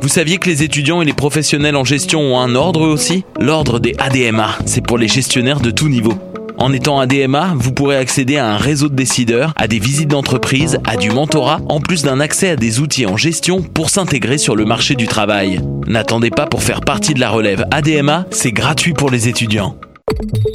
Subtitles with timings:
[0.00, 3.24] Vous saviez que les étudiants et les professionnels en gestion ont un ordre aussi?
[3.40, 6.14] L'ordre des ADMA, c'est pour les gestionnaires de tout niveau.
[6.56, 10.78] En étant ADMA, vous pourrez accéder à un réseau de décideurs, à des visites d'entreprise,
[10.84, 14.56] à du mentorat, en plus d'un accès à des outils en gestion pour s'intégrer sur
[14.56, 15.60] le marché du travail.
[15.86, 19.76] N'attendez pas pour faire partie de la relève ADMA, c'est gratuit pour les étudiants.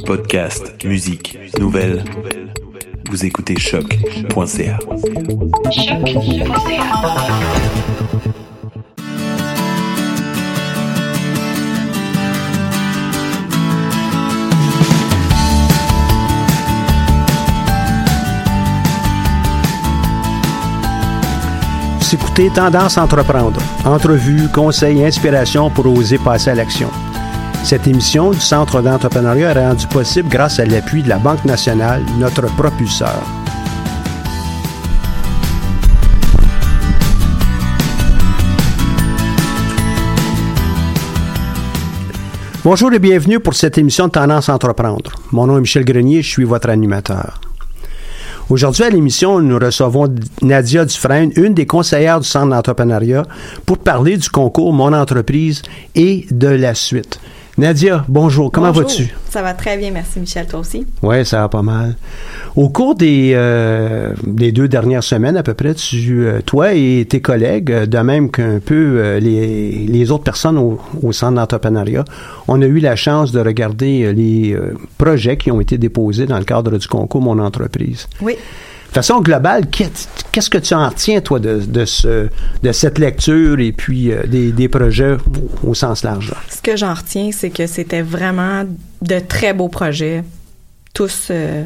[0.04, 2.04] Podcast, musique, nouvelles.
[3.10, 4.78] Vous écoutez choc.ca.
[22.14, 23.60] écoutez Tendance Entreprendre.
[23.84, 26.88] Entrevues, conseils, inspiration pour oser passer à l'action.
[27.64, 32.02] Cette émission du Centre d'entrepreneuriat est rendue possible grâce à l'appui de la Banque nationale,
[32.18, 33.20] notre propulseur.
[42.62, 45.12] Bonjour et bienvenue pour cette émission de Tendance Entreprendre.
[45.32, 47.40] Mon nom est Michel Grenier, je suis votre animateur.
[48.50, 53.24] Aujourd'hui à l'émission, nous recevons Nadia Dufresne, une des conseillères du Centre d'entrepreneuriat,
[53.64, 55.62] pour parler du concours Mon entreprise
[55.94, 57.18] et de la suite.
[57.56, 59.14] Nadia, bonjour, comment vas-tu?
[59.30, 60.84] Ça va très bien, merci Michel, toi aussi?
[61.02, 61.94] Oui, ça va pas mal.
[62.56, 67.06] Au cours des, euh, des deux dernières semaines à peu près, tu, euh, toi et
[67.08, 72.04] tes collègues, euh, de même qu'un peu les, les autres personnes au, au centre d'entrepreneuriat,
[72.48, 74.56] on a eu la chance de regarder les
[74.98, 78.08] projets qui ont été déposés dans le cadre du concours Mon entreprise.
[78.20, 78.36] Oui.
[78.94, 82.28] De façon globale, qu'est- qu'est-ce que tu en retiens, toi, de, ce,
[82.62, 85.16] de cette lecture et puis euh, des, projets
[85.64, 86.32] au, sens large?
[86.48, 88.64] Ce que j'en retiens, c'est que c'était vraiment
[89.02, 90.22] de très beaux projets.
[90.92, 91.64] Tous, euh,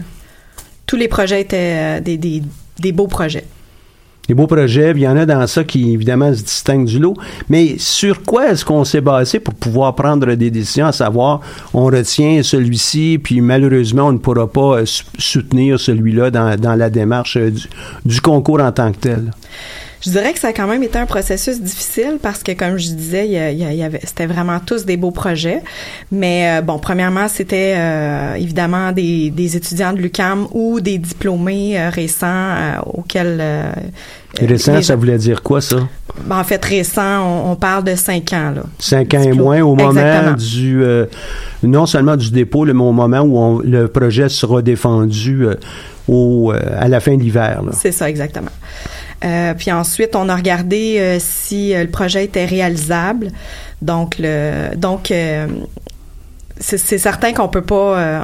[0.86, 2.40] tous les projets étaient euh,
[2.80, 3.44] des beaux projets.
[4.28, 7.14] Des beaux projets, il y en a dans ça qui, évidemment, se distinguent du lot.
[7.48, 11.40] Mais sur quoi est-ce qu'on s'est basé pour pouvoir prendre des décisions, à savoir,
[11.72, 16.74] on retient celui-ci, puis malheureusement, on ne pourra pas euh, sou- soutenir celui-là dans, dans
[16.74, 17.50] la démarche euh,
[18.04, 19.30] du, concours en tant que tel?
[20.02, 22.90] Je dirais que ça a quand même été un processus difficile parce que, comme je
[22.90, 25.62] disais, il y, c'était vraiment tous des beaux projets.
[26.12, 27.76] Mais euh, bon, premièrement, c'était
[28.38, 33.42] évidemment des, étudiants de l'UCAM ou des diplômés récents auxquels...
[34.40, 35.76] Récent, les ça voulait dire quoi, ça?
[36.26, 38.52] ben, en fait, récent, on, on parle de cinq ans.
[38.54, 38.62] Là.
[38.78, 40.36] Cinq ans et moins au moment Exactement.
[40.36, 41.06] du euh,
[41.62, 45.54] non seulement du dépôt, mais au moment où on- le projet sera défendu euh,
[46.08, 47.62] au, euh, à la fin de l'hiver.
[47.72, 48.50] C'est ça, exactement.
[49.58, 53.30] Puis ensuite, on a regardé si le projet était réalisable.
[53.82, 55.12] Donc, le, donc
[56.60, 58.20] c'est certain qu'on peut pas, euh,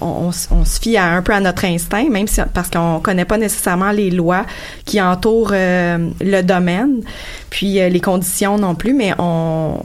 [0.00, 3.90] on, se fie un peu à notre instinct, même si, parce qu'on connaît pas nécessairement
[3.90, 4.44] les lois
[4.84, 7.00] qui entourent euh, le domaine,
[7.50, 9.80] puis euh, les conditions non plus, mais on,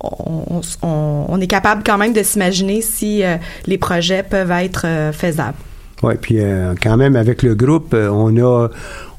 [0.00, 3.22] on, on- est capable quand même de s'imaginer si
[3.66, 5.56] les projets peuvent être faisables.
[6.02, 6.38] Oui, puis
[6.82, 8.68] quand même avec le groupe, on a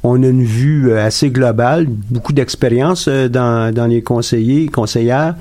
[0.03, 5.35] on a une vue euh, assez globale, beaucoup d'expérience euh, dans, dans les conseillers, conseillères,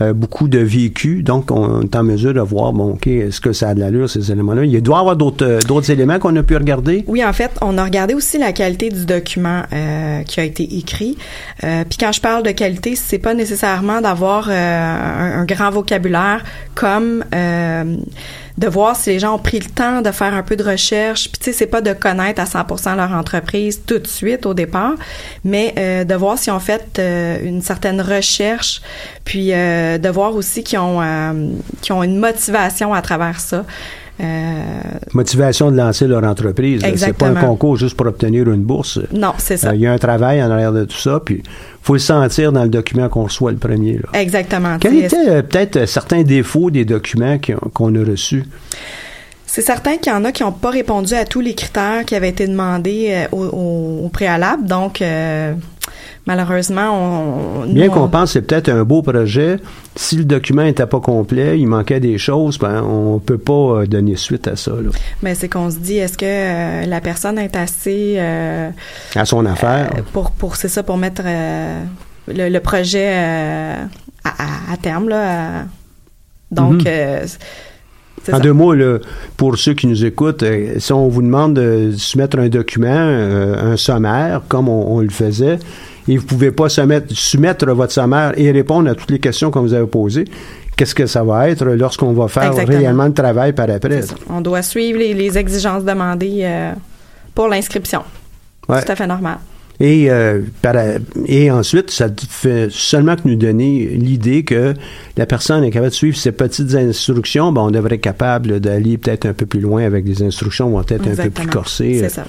[0.00, 1.22] euh, beaucoup de vécu.
[1.22, 4.08] Donc, on est en mesure de voir, bon, OK, est-ce que ça a de l'allure,
[4.08, 4.64] ces éléments-là?
[4.64, 7.04] Il doit y avoir d'autres d'autres éléments qu'on a pu regarder?
[7.08, 9.62] Oui, en fait, on a regardé aussi la qualité du document
[10.26, 11.16] qui a été écrit.
[11.62, 16.44] Euh, Puis quand je parle de qualité, c'est pas nécessairement d'avoir un, un grand vocabulaire
[16.74, 17.24] comme
[18.56, 21.28] de voir si les gens ont pris le temps de faire un peu de recherche.
[21.28, 24.94] Puis tu sais, c'est pas de connaître à 100% leur entreprise de suite au départ,
[25.44, 28.80] mais euh, de voir s'ils ont fait euh, une certaine recherche,
[29.24, 31.00] puis euh, de voir aussi qu'ils ont
[31.90, 33.64] ont une motivation à travers ça.
[35.12, 36.82] Motivation de lancer leur entreprise.
[36.96, 39.00] C'est pas un concours juste pour obtenir une bourse.
[39.12, 39.74] non, c'est ça.
[39.74, 41.42] Il y a un travail en arrière de tout ça, puis
[41.82, 43.94] faut le sentir dans le document qu'on reçoit le premier.
[43.94, 44.20] Là.
[44.20, 44.78] Exactement.
[44.78, 47.38] Quels étaient peut-être certains défauts des documents
[47.72, 48.44] qu'on a reçus?
[49.54, 52.16] C'est certain qu'il y en a qui n'ont pas répondu à tous les critères qui
[52.16, 54.66] avaient été demandés euh, au, au- au préalable.
[54.66, 55.54] Donc, euh,
[56.26, 59.58] malheureusement, on, Bien on- qu'on pense que c'est peut-être un beau projet,
[59.94, 63.52] si le document n'était pas complet, il manquait des choses, ben, on peut pas
[63.82, 64.90] euh, donner suite à ça, là,
[65.22, 68.70] mais c'est qu'on se dit, est-ce que euh, la personne est assez euh,
[69.14, 69.90] à son affaire.
[70.12, 71.80] pour pour c'est ça pour mettre euh,
[72.26, 73.74] le, le projet euh,
[74.24, 75.60] à, à- à terme là.
[75.60, 75.64] à-
[76.50, 77.38] donc, c'est
[78.32, 78.40] En ça.
[78.40, 78.98] deux mots, là,
[79.36, 83.72] pour ceux qui nous écoutent, euh, si on vous demande de soumettre un document, euh,
[83.72, 85.58] un sommaire, comme on, on le faisait,
[86.08, 89.62] et vous pouvez pas soumettre, soumettre votre sommaire et répondre à toutes les questions qu'on
[89.62, 90.26] vous avez posées,
[90.76, 92.78] qu'est-ce que ça va être lorsqu'on va faire Exactement.
[92.78, 94.00] réellement le travail par après?
[94.28, 96.72] On doit suivre les, les exigences demandées euh,
[97.34, 98.02] pour l'inscription.
[98.68, 98.78] Ouais.
[98.80, 99.38] C'est tout à fait normal.
[99.80, 100.76] Et, euh, par-
[101.26, 104.72] et ensuite, ça fait seulement que nous donner l'idée que
[105.16, 107.50] la personne est capable de suivre ces petites instructions.
[107.50, 110.82] Ben, on devrait être capable d'aller peut-être un peu plus loin avec des instructions vont
[110.82, 112.24] être un peu plus corsées C'est euh, ça.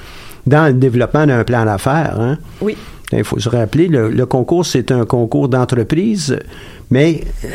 [0.48, 2.18] dans le développement d'un plan d'affaires.
[2.20, 2.38] Hein.
[2.62, 2.76] Oui.
[3.12, 6.40] Il faut se rappeler, le, le concours, c'est un concours d'entreprise,
[6.90, 7.48] mais euh,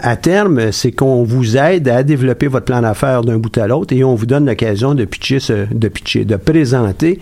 [0.00, 3.92] à terme, c'est qu'on vous aide à développer votre plan d'affaires d'un bout à l'autre
[3.92, 7.18] et on vous donne l'occasion de pitcher, ce- de pitcher, de présenter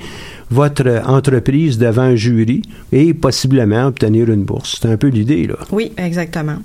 [0.52, 2.62] votre entreprise devant un jury
[2.93, 4.78] et possiblement obtenir une bourse.
[4.81, 5.56] C'est un peu l'idée, là.
[5.70, 6.58] Oui, exactement.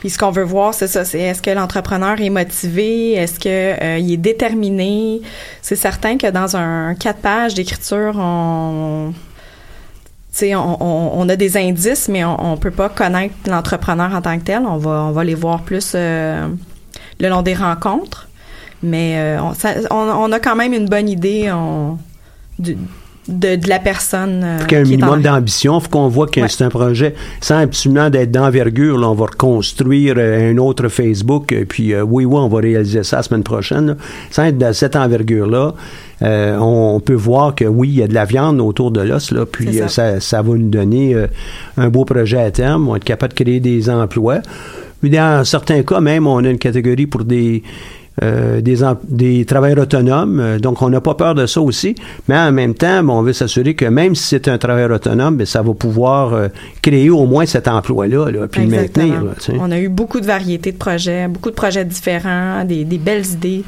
[0.00, 3.48] Puis ce qu'on veut voir, c'est ça, c'est est-ce que l'entrepreneur est motivé, est-ce que
[3.48, 5.20] euh, il est déterminé?
[5.60, 9.12] C'est certain que dans un quatre pages d'écriture, on,
[10.40, 14.62] on, a des indices, mais on, on peut pas connaître l'entrepreneur en tant que tel.
[14.66, 16.48] On va, on va les voir plus euh,
[17.20, 18.26] le long des rencontres,
[18.82, 19.38] mais euh,
[19.90, 21.52] on, on, a quand même une bonne idée
[22.58, 22.78] du-
[23.28, 24.42] de, de la personne.
[24.42, 25.78] euh, Faut qu'il y ait un minimum d'ambition.
[25.80, 26.48] faut qu'on voit que Ouais.
[26.48, 28.98] c'est un projet sans absolument d'être d'envergure.
[28.98, 32.60] Là, on va reconstruire euh, un autre Facebook, euh, puis euh, oui, oui, on va
[32.60, 33.86] réaliser ça la semaine prochaine.
[33.88, 33.94] là.
[34.30, 35.74] Sans être de cette envergure-là,
[36.22, 39.30] on, on peut voir que oui, il y a de la viande autour de l'os,
[39.32, 39.88] là, puis ça.
[39.88, 40.20] ça.
[40.20, 41.16] ça va nous donner
[41.76, 42.88] un beau projet à terme.
[42.88, 44.40] On va être capable de créer des emplois.
[45.00, 47.62] Puis dans certains cas, même, on a une catégorie pour des
[48.22, 50.40] euh, des, travailleurs autonomes.
[50.40, 51.94] Euh, donc, on n'a pas peur de ça aussi.
[52.28, 55.36] Mais en même temps, bon, on veut s'assurer que même si c'est un travailleur autonome,
[55.36, 56.48] ben, ça va pouvoir euh,
[56.82, 59.24] créer au moins cet emploi-là, là, puis le maintenir.
[59.24, 59.52] là, tu sais.
[59.58, 63.26] On a eu beaucoup de variétés de projets, beaucoup de projets différents, des, des belles
[63.26, 63.64] idées.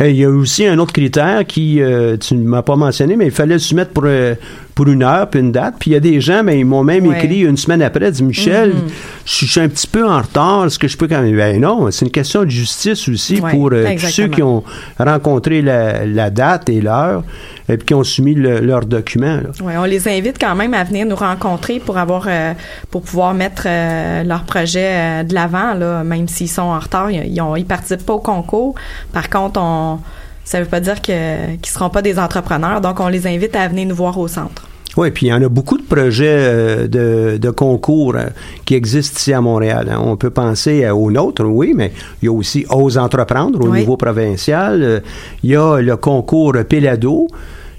[0.00, 3.16] Et il y a aussi un autre critère qui, euh, tu ne m'as pas mentionné,
[3.16, 4.34] mais il fallait le soumettre pour, euh,
[4.74, 5.74] pour une heure puis une date.
[5.80, 7.18] Puis il y a des gens, ben, ils m'ont même Ouais.
[7.18, 8.80] écrit une semaine après, dit Michel, Mhm.
[9.26, 11.36] je suis- je suis un petit peu en retard, est-ce que je peux quand même?
[11.36, 14.62] Ben non, c'est une question de justice aussi Ouais, pour euh, tous ceux qui ont
[14.98, 17.24] rencontré la, la date et l'heure
[17.68, 19.36] et puis qui ont soumis le- leurs documents.
[19.36, 19.50] là.
[19.62, 22.52] Ouais, on les invite quand même à venir nous rencontrer pour avoir euh,
[22.90, 27.10] pour pouvoir mettre euh, leur projet euh, de l'avant là, même s'ils sont en retard,
[27.10, 28.74] ils, ils participent pas au concours.
[29.12, 29.98] Par contre, on
[30.44, 33.68] ça veut pas dire que qu'ils seront pas des entrepreneurs, donc on les invite à
[33.68, 34.66] venir nous voir au centre.
[34.96, 38.16] Oui, puis il y en a beaucoup de projets euh, de, de concours
[38.64, 39.88] qui existent ici à Montréal.
[39.92, 40.00] hein.
[40.02, 43.68] On peut penser euh, au nôtre, oui, mais il y a aussi Ose entreprendre au
[43.68, 43.80] Oui.
[43.80, 45.02] niveau provincial.
[45.44, 47.28] Il y a le concours Pelado.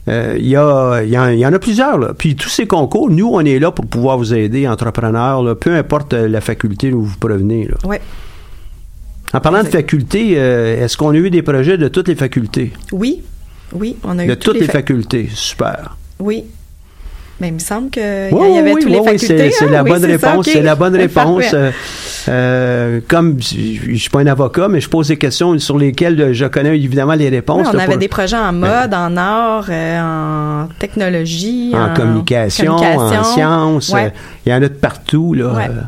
[0.09, 1.97] Euh, il, y a, y en, y en a plusieurs.
[1.97, 2.13] Là.
[2.17, 5.75] Puis tous ces concours, nous, on est là pour pouvoir vous aider, entrepreneurs, là, peu
[5.75, 7.67] importe euh, la faculté où vous provenez.
[7.67, 7.75] Là.
[7.87, 8.01] Ouais.
[9.33, 12.73] En parlant de faculté, euh, est-ce qu'on a eu des projets de toutes les facultés?
[12.91, 13.21] Oui.
[13.71, 15.29] Oui, on a De eu toutes toutes les fa- facultés.
[15.31, 15.95] Super.
[16.19, 16.45] Oui.
[17.41, 18.05] Mais il me semble qu'il y
[18.57, 19.51] avait oui, tous oui, les facultés.
[19.51, 20.45] c'est, c'est la bonne réponse.
[20.45, 21.55] C'est la bonne réponse.
[22.27, 26.33] Euh, comme je ne suis pas un avocat, mais je pose des questions sur lesquelles
[26.33, 27.67] je connais évidemment les réponses.
[27.71, 32.73] on là, avait pour- des projets en mode, en art, euh, en technologie, en communication,
[32.75, 33.89] en sciences.
[33.89, 34.05] Ouais.
[34.07, 34.09] euh,
[34.45, 35.33] Il y en a de partout.
[35.33, 35.63] Là, Ouais.
[35.69, 35.81] euh.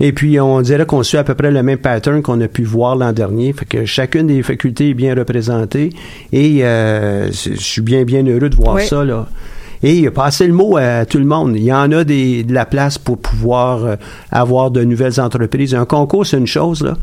[0.00, 2.64] Et puis, on dirait qu'on suit à peu près le même pattern qu'on a pu
[2.64, 3.52] voir l'an dernier.
[3.52, 5.90] Fait que chacune des facultés est bien représentée.
[6.32, 8.86] Et euh, je suis bien, bien heureux de voir Oui.
[8.86, 9.28] ça, là.
[9.86, 11.52] Et passer le mot à tout le monde.
[11.56, 13.96] Il y en a des, de la place pour pouvoir euh,
[14.32, 15.74] avoir de nouvelles entreprises.
[15.74, 16.96] Un concours, c'est une chose, là.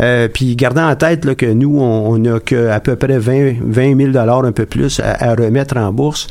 [0.00, 4.12] Euh, puis gardant en tête là, que nous, on n'a qu'à peu près 20, 20
[4.12, 6.26] 000 un peu plus à, à remettre en bourse,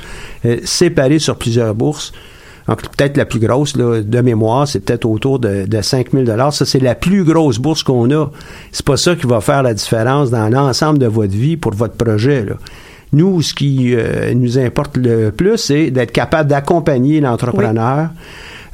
[0.46, 2.12] euh, sur plusieurs bourses.
[2.68, 6.26] Donc, peut-être la plus grosse, là, de mémoire, c'est peut-être autour de, de 5 000
[6.52, 8.32] Ça, c'est la plus grosse bourse qu'on a.
[8.72, 11.96] C'est pas ça qui va faire la différence dans l'ensemble de votre vie pour votre
[11.96, 12.46] projet.
[12.46, 12.56] Là.
[13.14, 18.10] Nous, ce qui euh, nous importe le plus, c'est d'être capable d'accompagner l'entrepreneur,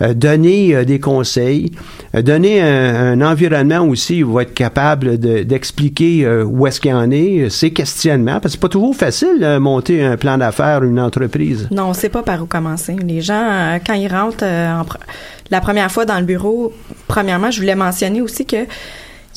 [0.01, 1.72] euh, donner euh, des conseils,
[2.15, 6.65] euh, donner un, un environnement aussi où il va être capable de- d'expliquer euh, où
[6.67, 10.01] est-ce qu'il en est, euh, ses questionnements, parce que c'est pas toujours facile de monter
[10.03, 11.67] un plan d'affaires, une entreprise.
[11.72, 12.96] Non, on sait pas par où commencer.
[13.05, 14.86] Les gens, quand ils rentrent euh, en
[15.51, 16.72] la première fois dans le bureau,
[17.08, 18.67] premièrement, je voulais mentionner aussi que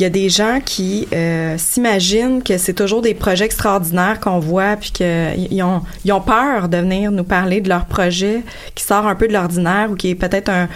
[0.03, 4.41] il y a des gens qui euh, s'imaginent que c'est toujours des projets extraordinaires qu'on
[4.41, 8.43] voit, puis qu'ils ont, peur de venir nous parler de leur projet
[8.75, 10.69] qui sort un peu de l'ordinaire ou qui est peut-être un,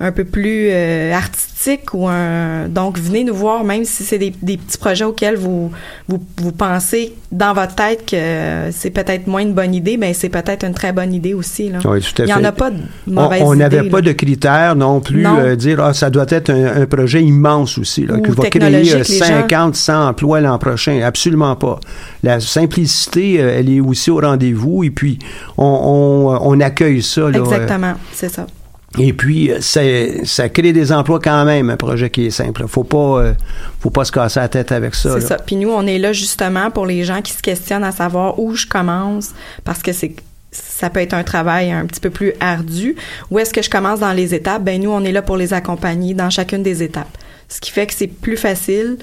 [0.00, 1.51] un peu plus euh, artistique
[1.94, 5.70] ou un donc venez nous voir même si c'est des, des petits projets auxquels vous,
[6.08, 10.28] vous vous pensez dans votre tête que c'est peut-être moins une bonne idée mais c'est
[10.28, 11.78] peut-être une très bonne idée aussi là.
[11.84, 12.38] Oui, tout à Il y fait.
[12.38, 14.02] en a pas de On- mauvaise On n'avait pas là.
[14.02, 15.38] de critères non plus, Non.
[15.38, 18.50] euh, dire ah, ça doit être un, un projet immense aussi, là, qui va créer
[18.50, 19.24] technologique, euh, les gens.
[19.26, 21.00] 50, 100 emplois l'an prochain.
[21.04, 21.78] Absolument pas.
[22.22, 25.18] La simplicité, euh, elle est aussi au rendez-vous et puis
[25.58, 27.30] on, on, on accueille ça.
[27.30, 28.46] Là, Exactement, c'est ça.
[28.98, 32.64] Et puis, ça crée des emplois quand même, un projet qui est simple.
[32.68, 33.34] Faut pas, euh,
[33.80, 35.18] faut pas se casser la tête avec ça.
[35.18, 35.36] C'est ça.
[35.36, 38.54] Puis nous, on est là justement pour les gens qui se questionnent à savoir où
[38.54, 39.30] je commence,
[39.64, 40.14] parce que c'est
[40.52, 42.94] ça peut être un travail un petit peu plus ardu.
[43.30, 44.62] Où est-ce que je commence dans les étapes?
[44.62, 47.16] Ben nous, on est là pour les accompagner dans chacune des étapes.
[47.48, 48.98] Ce qui fait que c'est plus facile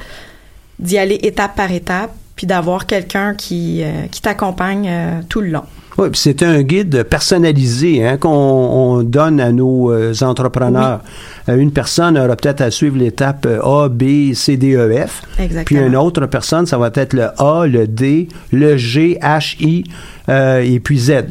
[0.78, 5.50] d'y aller étape par étape, puis d'avoir quelqu'un qui, euh, qui t'accompagne euh, tout le
[5.50, 5.66] long.
[5.98, 11.02] Oui, puis c'est un guide personnalisé hein, qu'on on donne à nos euh, entrepreneurs.
[11.50, 15.24] Une personne aura peut-être à suivre l'étape A, B, C, D, E, F.
[15.38, 15.64] Exactement.
[15.66, 19.84] Puis une autre personne, ça va être le A, le D, le G, H, I
[20.30, 21.26] et puis Z.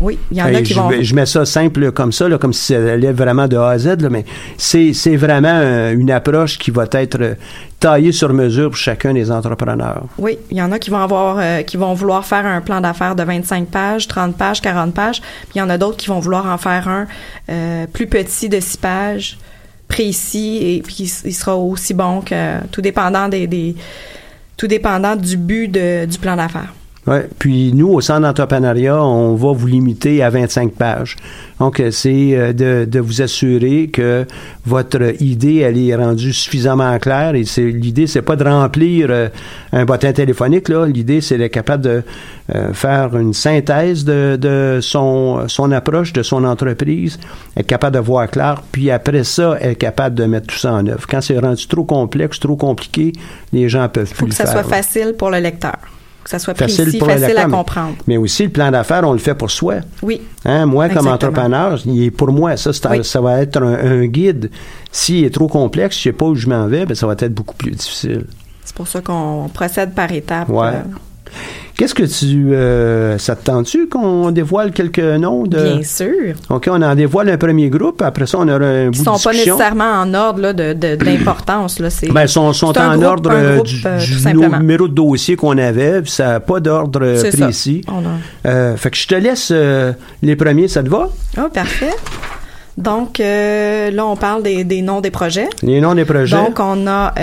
[0.00, 0.90] Oui, il y en a qui je, vont...
[1.00, 3.78] je mets ça simple comme ça, là, comme si ça allait vraiment de A à
[3.78, 4.24] Z, là, mais
[4.56, 7.34] c'est vraiment euh, une approche qui va être euh,
[7.80, 10.04] taillée sur mesure pour chacun des entrepreneurs.
[10.18, 12.80] Oui, il y en a qui vont avoir, euh, qui vont vouloir faire un plan
[12.80, 15.20] d'affaires de 25 pages, 30 pages, 40 pages.
[15.20, 17.06] Puis il y en a d'autres qui vont vouloir en faire un
[17.50, 19.38] euh, plus petit de 6 pages,
[19.88, 23.74] précis, et puis il, il sera aussi bon que tout dépendant des, des
[24.56, 26.74] tout dépendant du but de- du plan d'affaires.
[27.08, 27.28] Ouais.
[27.38, 31.16] Puis nous, au centre d'entrepreneuriat, on va vous limiter à 25 pages.
[31.58, 34.24] Donc, c'est euh, de, de vous assurer que
[34.64, 37.34] votre idée, elle est rendue suffisamment claire.
[37.34, 39.28] Et c'est l'idée, c'est pas de remplir euh,
[39.72, 40.68] un bottin téléphonique.
[40.68, 42.02] Là, l'idée, c'est d'être capable de
[42.54, 47.18] euh, faire une synthèse de, de son son approche, de son entreprise,
[47.56, 48.62] être capable de voir clair.
[48.70, 51.06] Puis après ça, être capable de mettre tout ça en œuvre.
[51.08, 53.12] Quand c'est rendu trop complexe, trop compliqué,
[53.52, 54.52] les gens peuvent Il plus faut que le ça faire.
[54.52, 54.68] soit là.
[54.68, 55.76] facile pour le lecteur,
[56.28, 57.96] que ça soit Facile précis, pour le facile à mais- comprendre.
[58.06, 59.76] Mais aussi, le plan d'affaires, on le fait pour soi.
[60.02, 60.20] Oui.
[60.44, 62.56] Hein, moi, comme entrepreneur, il est pour moi.
[62.56, 63.04] Ça, Oui.
[63.04, 64.50] ça va être un, un guide.
[64.92, 67.34] S'il est trop complexe, je sais pas où je m'en vais, ben, ça va être
[67.34, 68.26] beaucoup plus difficile.
[68.64, 70.48] C'est pour ça qu'on procède par étapes.
[70.50, 70.68] Ouais.
[70.68, 71.30] euh,
[71.78, 72.52] Qu'est-ce que tu...
[72.54, 75.74] euh, ça te tente-tu qu'on dévoile quelques noms de...
[75.74, 76.34] Bien sûr.
[76.50, 78.02] OK, on en dévoile un premier groupe.
[78.02, 79.54] Après ça, on aura un Qui bout sont de pas discussion.
[79.56, 81.78] nécessairement en ordre là, de, de- d'importance.
[81.78, 84.26] Là, Ben, ils sont, sont en groupe- ordre euh, groupe, du, euh, du
[84.58, 86.02] numéro de dossier qu'on avait.
[86.02, 87.30] puis Ça n'a pas d'ordre euh, ça.
[87.44, 87.82] précis.
[87.86, 89.52] On a- Euh, fait que je te laisse
[90.22, 91.08] les premiers, ça te va?
[91.38, 91.94] Oh, parfait.
[92.76, 95.48] Donc, là, on parle des, des noms des projets.
[95.62, 96.36] Les noms des projets.
[96.36, 97.14] Donc, on a,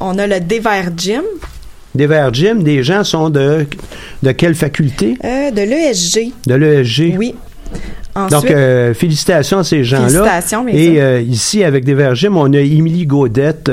[0.00, 1.22] on a le Dévers Gym
[1.94, 2.08] Des
[2.62, 3.66] des gens sont de,
[4.22, 5.16] de quelle faculté?
[5.24, 6.32] euh, de l'ESG.
[6.46, 7.14] De l'ESG.
[7.16, 7.34] Oui.
[8.16, 10.06] Ensuite, Donc, euh, félicitations à ces gens-là.
[10.08, 13.70] Félicitations, Et euh, ici, avec des Verts Gym, on a Émilie Gaudette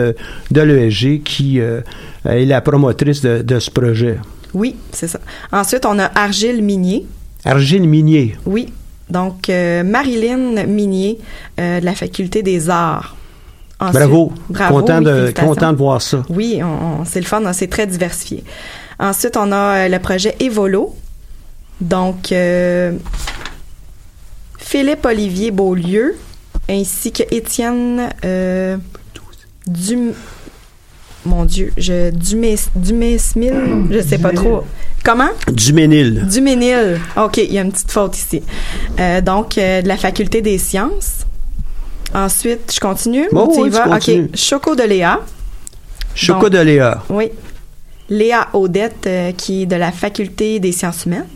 [0.51, 4.17] de l'ESG qui est la promotrice de, de ce projet.
[4.53, 5.19] oui, c'est ça.
[5.51, 7.05] Ensuite, on a Argile Minier.
[7.45, 8.35] Argile Minier.
[8.45, 8.67] Oui.
[9.09, 11.17] Donc, Marilyn Minier
[11.57, 13.15] de la Faculté des Arts.
[13.81, 14.31] Ensuite- Bravo.
[14.49, 14.79] Bravo.
[14.79, 15.47] content, oui, de, félicitations.
[15.53, 16.23] content de voir ça.
[16.29, 18.43] Oui, on- on- c'est le fun, hein, c'est très diversifié.
[18.99, 20.95] Ensuite, on a euh, le projet Evolo.
[21.81, 22.93] Donc, euh,
[24.59, 26.15] Philippe Olivier Beaulieu,
[26.69, 28.77] ainsi que Étienne euh.
[31.25, 33.53] Mon Dieu, je Dumais, Dumesmil,
[33.91, 34.63] je sais pas trop.
[35.03, 35.29] Comment?
[35.51, 36.27] Duménil.
[36.27, 36.99] Duménil.
[37.15, 38.41] OK, il y a une petite faute ici.
[38.99, 41.25] Euh, donc, euh, de la Faculté des sciences.
[42.13, 43.27] Ensuite, je continue.
[43.31, 43.87] Bon, oui, tu vas?
[43.87, 44.25] continues.
[44.31, 44.35] OK.
[44.35, 45.19] Choco de Léa.
[46.13, 47.03] Choco Donc, de Léa.
[47.09, 47.29] Oui.
[48.09, 51.27] Léa Odette, euh, qui est de la Faculté des sciences humaines.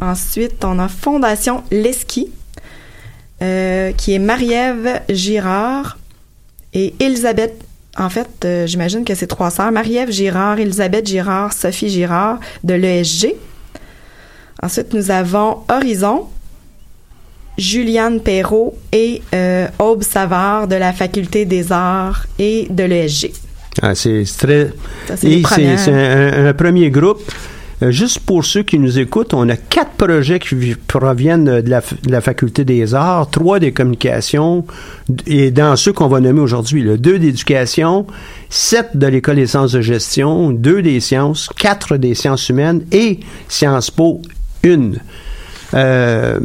[0.00, 2.30] Ensuite, on a Fondation Leski,
[3.42, 5.98] euh, qui est Marie-Ève Girard
[6.74, 7.54] et Elisabeth.
[7.98, 9.72] En fait, euh, j'imagine que c'est trois sœurs.
[9.72, 13.34] Marie-Ève Girard, Elisabeth Girard, Sophie Girard de l'ESG.
[14.62, 16.28] Ensuite, nous avons Horizon,
[17.60, 23.30] Juliane Perrault et euh, Aube Savard de la Faculté des arts et de l'ESG.
[23.82, 24.72] Ah, c'est très.
[25.16, 27.22] C'est un, un premier groupe.
[27.82, 31.70] Euh, juste pour ceux qui nous écoutent, on a quatre projets qui vi- proviennent de
[31.70, 34.66] la, de la Faculté des Arts, trois des communications,
[35.26, 38.06] et dans ceux qu'on va nommer aujourd'hui, deux d'éducation,
[38.50, 43.20] sept de l'École des sciences de gestion, deux des sciences, quatre des sciences humaines et
[43.48, 44.20] Sciences Po,
[44.62, 44.98] une.
[45.74, 46.38] Euh,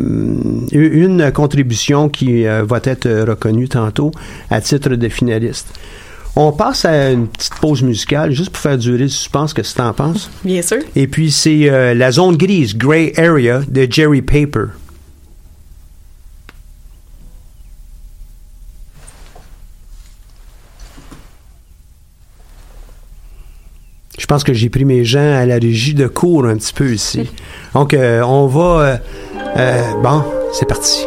[0.72, 4.12] une contribution qui euh, va être reconnue tantôt
[4.50, 5.68] à titre de finaliste.
[6.38, 9.74] On passe à une petite pause musicale, juste pour faire durer le suspense, que tu
[9.74, 10.30] t'en penses?
[10.44, 10.80] Bien sûr.
[10.96, 14.66] Et puis, c'est euh, la zone grise, Gray Area, de Jerry Paper.
[24.18, 26.94] Je pense que j'ai pris mes gens à la régie de cours un petit peu
[26.94, 27.30] ici.
[27.74, 28.62] Donc, euh, on va...
[28.62, 28.98] euh,
[29.58, 31.06] euh, bon, c'est parti.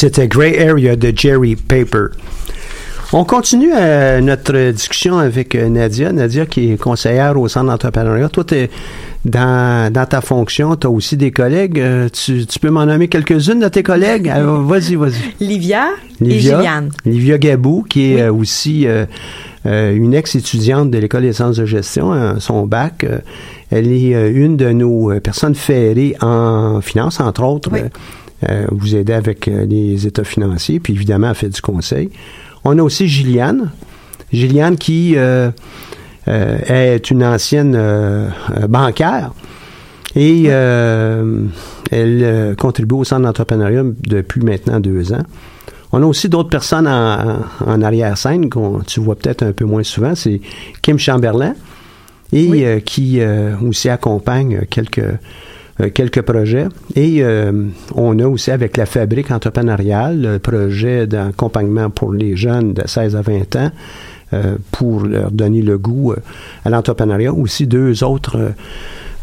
[0.00, 2.06] C'était Gray Area de Jerry Paper.
[3.12, 6.10] On continue euh, notre discussion avec euh, Nadia.
[6.10, 8.30] Nadia, qui est conseillère au Centre d'entrepreneuriat.
[8.30, 8.70] Toi, t'es
[9.26, 11.78] dans, dans ta fonction, tu as aussi des collègues.
[11.78, 14.32] Euh, tu, tu peux m'en nommer quelques-unes de tes collègues?
[14.42, 15.44] Vas-y, vas-y.
[15.44, 16.88] Livia, et Livia, Gilliane.
[17.04, 18.86] Livia Gabou, qui est aussi
[19.66, 23.04] une ex-étudiante de l'École des sciences de gestion, hein, son bac.
[23.70, 27.68] elle est une de nos personnes ferrées en finance, entre autres.
[27.70, 27.80] Oui.
[28.48, 32.10] Euh, vous aider avec euh, les états financiers, puis évidemment, elle fait du conseil.
[32.64, 33.70] On a aussi Gilliane.
[34.32, 35.50] Gilliane qui euh,
[36.26, 37.78] est une ancienne
[38.68, 39.32] bancaire
[40.16, 41.44] et euh,
[41.90, 45.22] elle euh, contribue au centre d'entrepreneuriat depuis maintenant deux ans.
[45.92, 49.82] On a aussi d'autres personnes en, en arrière-scène qu'on tu vois peut-être un peu moins
[49.82, 50.14] souvent.
[50.14, 50.40] C'est
[50.82, 51.54] Kim Chamberlain
[52.32, 53.20] et euh, qui
[53.64, 55.04] aussi accompagne quelques
[55.88, 56.66] quelques projets.
[56.94, 57.52] Et euh,
[57.94, 63.16] on a aussi avec la fabrique entrepreneuriale le projet d'accompagnement pour les jeunes de 16
[63.16, 63.70] à 20 ans
[64.32, 66.16] euh, pour leur donner le goût euh,
[66.64, 67.32] à l'entrepreneuriat.
[67.32, 68.50] Aussi deux autres euh,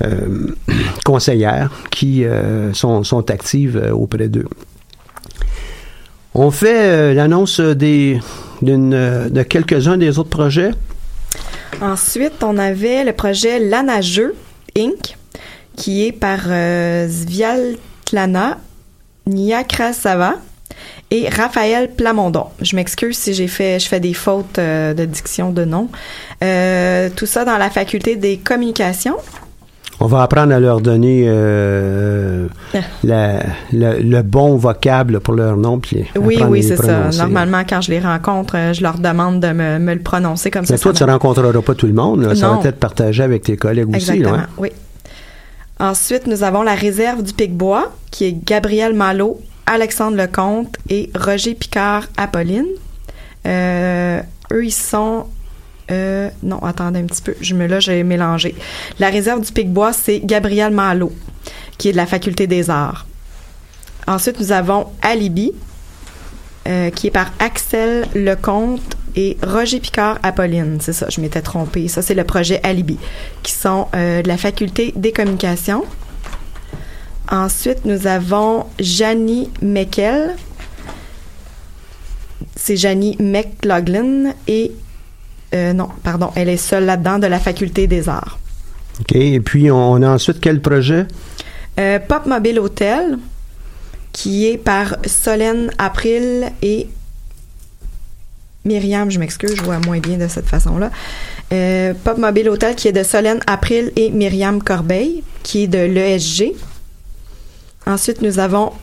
[0.04, 0.56] euh,
[1.06, 4.48] conseillères qui euh, sont, sont actives euh, auprès d'eux.
[6.34, 8.20] On fait euh, l'annonce des,
[8.64, 10.72] euh, de quelques-uns des autres projets.
[11.82, 14.36] Ensuite, on avait le projet Lanageux
[14.78, 15.18] Inc.,
[15.78, 18.58] qui est par euh, Sviatlana
[19.28, 20.34] Niakrasava
[21.12, 22.46] et Raphaël Plamondon.
[22.62, 25.88] Je m'excuse si j'ai fait, je fais des fautes euh, de diction de nom.
[26.44, 29.16] Euh, tout ça dans la faculté des communications.
[30.00, 32.48] On va apprendre à leur donner euh,
[33.04, 33.42] la-
[33.74, 35.80] le, le bon vocable pour leur nom.
[35.80, 37.10] Puis Oui, oui, c'est ça.
[37.18, 40.74] Normalement, quand je les rencontre, je leur demande de me, me le prononcer comme ça.
[40.74, 42.22] Mais toi, ça tu ne rencontreras pas tout le monde.
[42.24, 42.36] là.
[42.36, 43.98] Ça va être partagé avec tes collègues aussi.
[44.12, 44.50] Exactement, là, hein?
[44.60, 44.70] oui.
[45.80, 51.54] Ensuite, nous avons la réserve du Pic-Bois, qui est Gabriel Malo, Alexandre Lecomte et Roger
[51.54, 52.66] Picard-Apolline.
[53.46, 55.28] Euh, eux, ils sont...
[55.92, 57.36] euh, non, attendez un petit peu.
[57.42, 58.56] Je me, là, j'ai mélangé.
[58.98, 61.12] La réserve du Pic-Bois, c'est Gabriel Malo,
[61.78, 63.06] qui est de la Faculté des Arts.
[64.08, 65.52] Ensuite, nous avons Alibi,
[66.68, 70.78] euh, qui est par Axel Lecomte et Roger Picard Apolline.
[70.80, 71.90] C'est ça, je m'étais trompée.
[71.90, 72.98] Ça, c'est le projet Alibi,
[73.44, 75.84] qui sont euh, de la faculté des communications.
[77.30, 80.36] Ensuite, nous avons Janie Meckel.
[82.56, 84.72] C'est Janie McLaughlin et
[85.54, 88.38] euh, non, pardon, elle est seule là-dedans de la faculté des arts.
[89.02, 89.16] OK.
[89.16, 91.06] Et puis, on a ensuite quel projet?
[91.80, 93.18] Euh, Pop Mobile Hotel,
[94.12, 96.88] qui est par Solène April et
[98.68, 100.92] Myriam, je m'excuse, je vois moins bien de cette façon-là.
[101.54, 105.80] Euh, Pop Mobile Hotel, qui est de Solène April et Myriam Corbeil, qui est de
[105.80, 106.54] l'ESG.
[107.86, 108.74] Ensuite, nous avons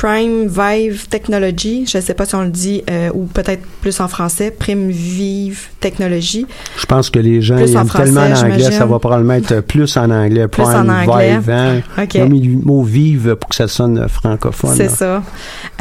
[0.00, 4.00] Prime Vive Technology, je ne sais pas si on le dit, euh, ou peut-être plus
[4.00, 6.46] en français, Prime Vive Technology.
[6.78, 8.78] Je pense que les gens Plus en français, tellement l'anglais, j'imagine.
[8.78, 10.48] ça va probablement être plus en anglais.
[10.48, 11.36] Plus Prime, en anglais.
[11.36, 11.80] Vive, hein.
[11.98, 12.14] OK.
[12.14, 14.74] Ils ont mis le mot vive pour que ça sonne francophone.
[14.74, 15.22] C'est ça.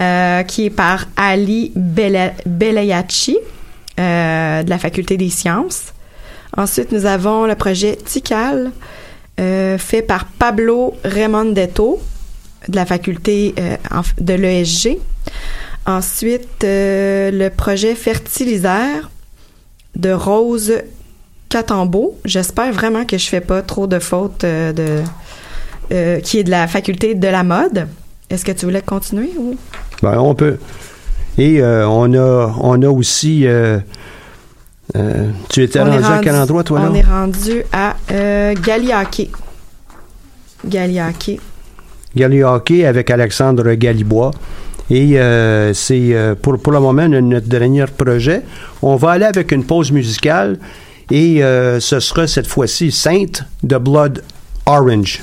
[0.02, 3.38] Euh, qui est par Ali Beleyachi
[4.02, 5.94] euh, de la Faculté des sciences.
[6.58, 8.72] Ensuite, nous avons le projet Tikal
[9.40, 12.02] euh, fait par Pablo Raymondetto
[12.70, 13.76] de la faculté euh,
[14.20, 14.98] de l'ESG.
[15.86, 19.10] Ensuite, euh, le projet Fertilisaire
[19.96, 20.74] de Rose
[21.50, 22.18] Catambeau.
[22.26, 25.04] J'espère vraiment que je fais pas trop de fautes euh, de
[25.92, 27.88] euh, qui est de la faculté de la mode.
[28.30, 29.58] Est-ce que tu voulais continuer ou?
[30.04, 30.58] Ben, on peut.
[31.38, 33.80] Et euh, on a on a aussi euh,
[35.50, 36.90] tu étais est rendu, à quel endroit toi là?
[36.92, 37.96] On est rendu à
[42.16, 44.32] Gali Hockey avec Alexandre Galibois.
[44.92, 48.42] Et euh, c'est euh, pour, pour le moment no- notre dernier projet.
[48.82, 50.58] On va aller avec une pause musicale
[51.12, 54.24] et euh, ce sera cette fois-ci Sainte de Blood
[54.66, 55.22] Orange.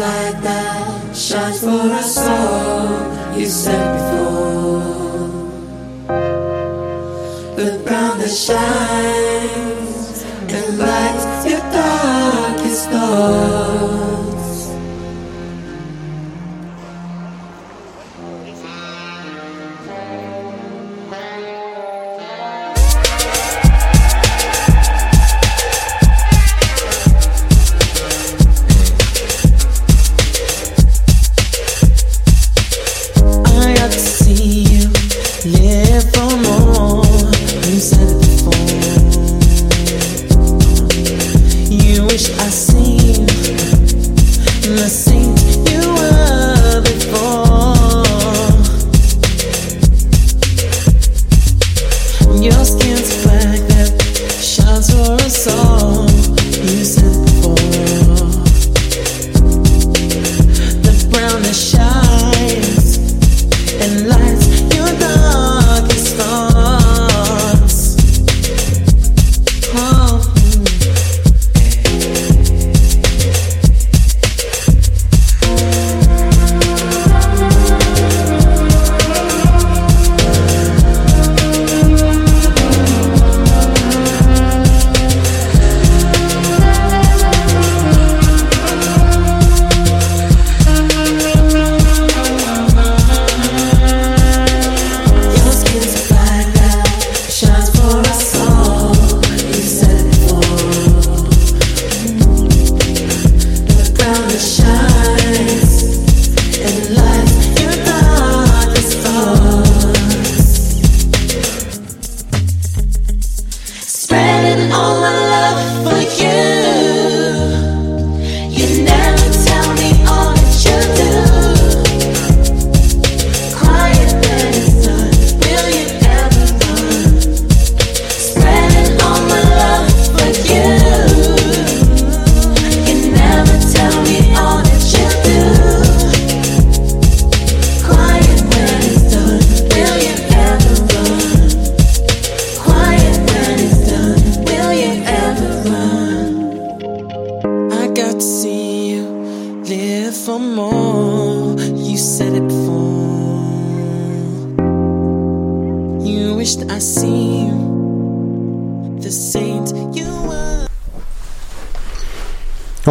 [0.00, 3.38] Flag that shines for us all.
[3.38, 4.80] You said before.
[7.58, 10.16] The ground that shines
[10.56, 13.59] and lights your darkest thoughts.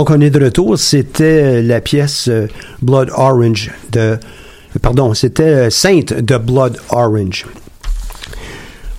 [0.10, 0.80] Donc, on est de retour.
[0.80, 2.48] C'était la pièce euh,
[2.82, 4.18] Blood Orange de.
[4.82, 7.46] Pardon, c'était euh, Sainte de Blood Orange.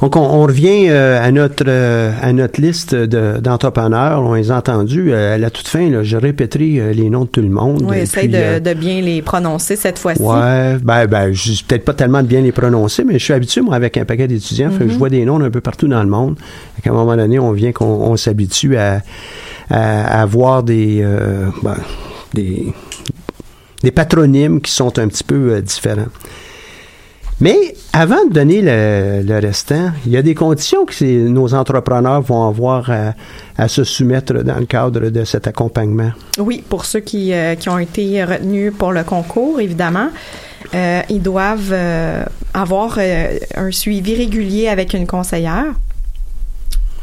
[0.00, 4.22] Donc, on, on revient euh, à, notre, euh, à notre liste de- d'entrepreneurs.
[4.22, 5.12] on les a entendus.
[5.12, 7.82] Euh, à la toute fin, là, je répéterai euh, les noms de tout le monde.
[7.88, 10.22] Oui, essaye euh, de, de bien les prononcer cette fois-ci.
[10.22, 13.32] Ouais, ben, ben, je suis peut-être pas tellement de bien les prononcer, mais je suis
[13.34, 14.70] habitué, moi, avec un paquet d'étudiants.
[14.78, 16.36] Je vois des noms un peu partout dans le monde.
[16.84, 19.02] Qu'à un moment donné, on vient qu'on on s'habitue à,
[19.70, 21.76] à, à voir des, euh, ben,
[22.34, 22.72] des,
[23.82, 26.10] des patronymes qui sont un petit peu euh, différents.
[27.40, 32.20] Mais avant de donner le, le restant, il y a des conditions que nos entrepreneurs
[32.20, 33.14] vont avoir à,
[33.56, 36.10] à se soumettre dans le cadre de cet accompagnement.
[36.38, 40.08] Oui, pour ceux qui, euh, qui ont été retenus pour le concours, évidemment,
[41.08, 41.74] ils doivent
[42.54, 42.98] avoir
[43.56, 45.72] un suivi régulier avec une conseillère.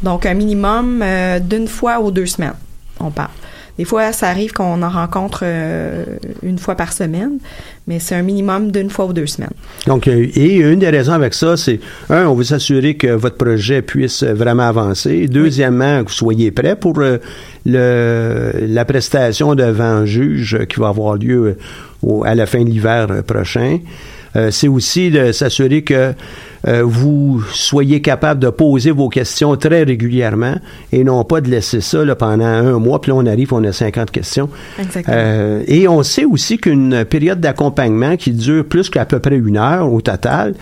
[0.02, 2.54] Donc, un minimum euh, d'une fois aux deux semaines,
[3.00, 3.30] on parle.
[3.78, 6.04] Des fois, ça arrive qu'on en rencontre euh,
[6.42, 7.38] une fois par semaine,
[7.86, 9.52] mais c'est un minimum d'une fois aux deux semaines.
[9.86, 11.78] Donc, euh, et une des raisons avec ça, c'est,
[12.10, 15.28] un, on veut s'assurer que votre projet puisse vraiment avancer.
[15.28, 17.18] Deuxièmement, que vous soyez prêt pour euh,
[17.66, 21.56] le, la prestation devant un juge qui va avoir lieu
[22.02, 23.78] au- à la fin de l'hiver prochain.
[24.36, 26.12] Euh, c'est aussi de s'assurer que
[26.66, 30.56] euh, vous soyez capable de poser vos questions très régulièrement
[30.92, 33.62] et non pas de laisser ça là, pendant un mois, puis là on arrive, on
[33.64, 34.48] a 50 questions.
[34.78, 35.16] Exactement.
[35.16, 39.56] Euh, et on sait aussi qu'une période d'accompagnement qui dure plus qu'à peu près une
[39.56, 40.54] heure au total,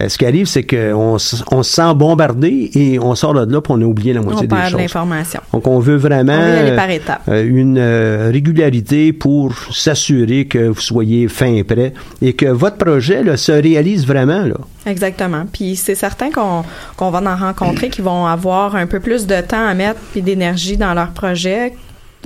[0.00, 1.16] euh, ce qui arrive, c'est qu'on
[1.50, 4.48] on se sent bombardé et on sort de là puis on a oublié la moitié
[4.50, 4.80] on des choses.
[4.80, 5.40] l'information.
[5.52, 6.88] Donc, on veut vraiment On par
[7.28, 12.78] euh, une euh, régularité pour s'assurer que vous soyez fin et prêt et que votre
[12.78, 14.44] projet là, se réalise vraiment.
[14.44, 14.56] Là.
[14.86, 15.44] Exactement.
[15.52, 19.66] Puis c'est certain qu'on va en rencontrer qui vont avoir un peu plus de temps
[19.66, 21.74] à mettre puis d'énergie dans leur projet.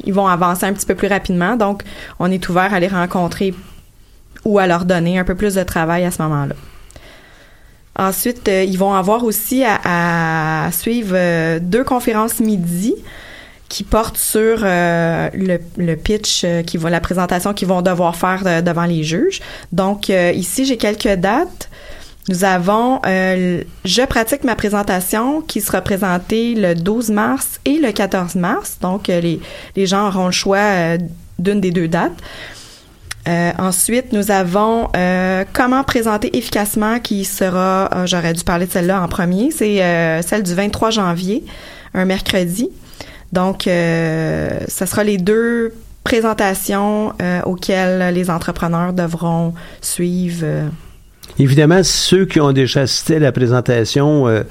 [0.04, 1.56] Ils vont avancer un petit peu plus rapidement.
[1.56, 1.82] Donc,
[2.20, 3.54] on est ouvert à les rencontrer
[4.44, 6.54] ou à leur donner un peu plus de travail à ce moment-là.
[7.98, 12.94] Ensuite, euh, ils vont avoir aussi à, suivre euh, deux conférences midi
[13.68, 18.84] qui portent sur euh, le, pitch, qui va, la présentation qu'ils vont devoir faire devant
[18.84, 19.40] les juges.
[19.72, 21.68] Donc, ici, j'ai quelques dates.
[22.28, 28.36] Nous avons Je pratique ma présentation qui sera présentée le 12 mars et le 14
[28.36, 28.78] mars.
[28.80, 29.40] Donc, les,
[29.74, 30.96] les gens auront le choix
[31.40, 32.22] d'une des deux dates.
[33.28, 38.70] Euh, ensuite, nous avons euh, comment présenter efficacement qui sera, euh, j'aurais dû parler de
[38.70, 41.44] celle-là en premier, c'est euh, celle du 23 janvier,
[41.94, 42.70] un mercredi.
[43.32, 50.70] Donc, euh, ce sera les deux présentations euh, auxquelles les entrepreneurs devront suivre.
[51.38, 54.42] Évidemment, ceux qui ont déjà assisté à la présentation euh,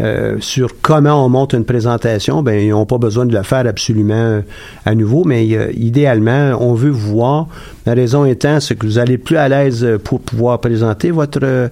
[0.00, 3.66] euh, sur comment on monte une présentation, ben ils n'ont pas besoin de le faire
[3.66, 4.40] absolument euh,
[4.84, 7.46] à nouveau, mais idéalement, on veut voir.
[7.86, 11.70] La raison étant, c'est que vous allez plus à l'aise pour pouvoir présenter votre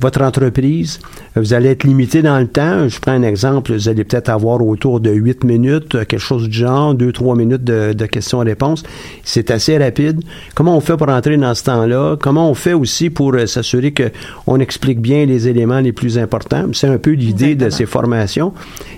[0.00, 1.00] votre entreprise.
[1.34, 2.88] Vous allez être limité dans le temps.
[2.88, 3.72] Je prends un exemple.
[3.72, 7.92] Vous allez peut-être avoir autour de 8 minutes, quelque chose du genre, 2-3 minutes de,
[7.92, 8.84] de questions-réponses.
[9.24, 10.22] C'est assez rapide.
[10.54, 12.16] Comment on fait pour entrer dans ce temps-là?
[12.20, 16.66] Comment on fait aussi pour euh, s'assurer qu'on explique bien les éléments les plus importants?
[16.72, 18.52] C'est un peu l'idée de ces formations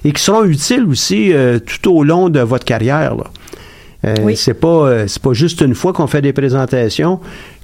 [0.04, 3.16] et qui seront utiles aussi euh, tout au long de votre carrière.
[3.16, 3.24] Là.
[4.06, 4.36] Euh, Oui.
[4.36, 7.20] C'est pas euh, c'est pas juste une fois qu'on fait des présentations.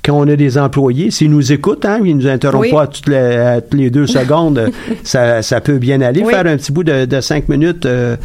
[0.07, 2.71] Quand on a des employés, s'ils nous écoutent, hein, ils nous interrompent Oui.
[2.71, 4.69] pas toutes les, à toutes les deux secondes, euh,
[5.03, 6.23] ça, ça peut bien aller.
[6.25, 6.33] Oui.
[6.33, 7.85] Faire un petit bout de, de cinq minutes.
[7.87, 8.17] euh,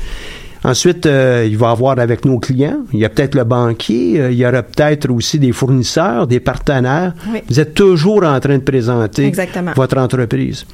[0.63, 2.81] Ensuite, euh, il va avoir avec nos clients.
[2.93, 4.19] Il y a peut-être le banquier.
[4.19, 7.13] euh, il y aura peut-être aussi des fournisseurs, des partenaires.
[7.33, 7.39] Oui.
[7.49, 9.71] Vous êtes toujours en train de présenter Exactement.
[9.75, 10.65] votre entreprise.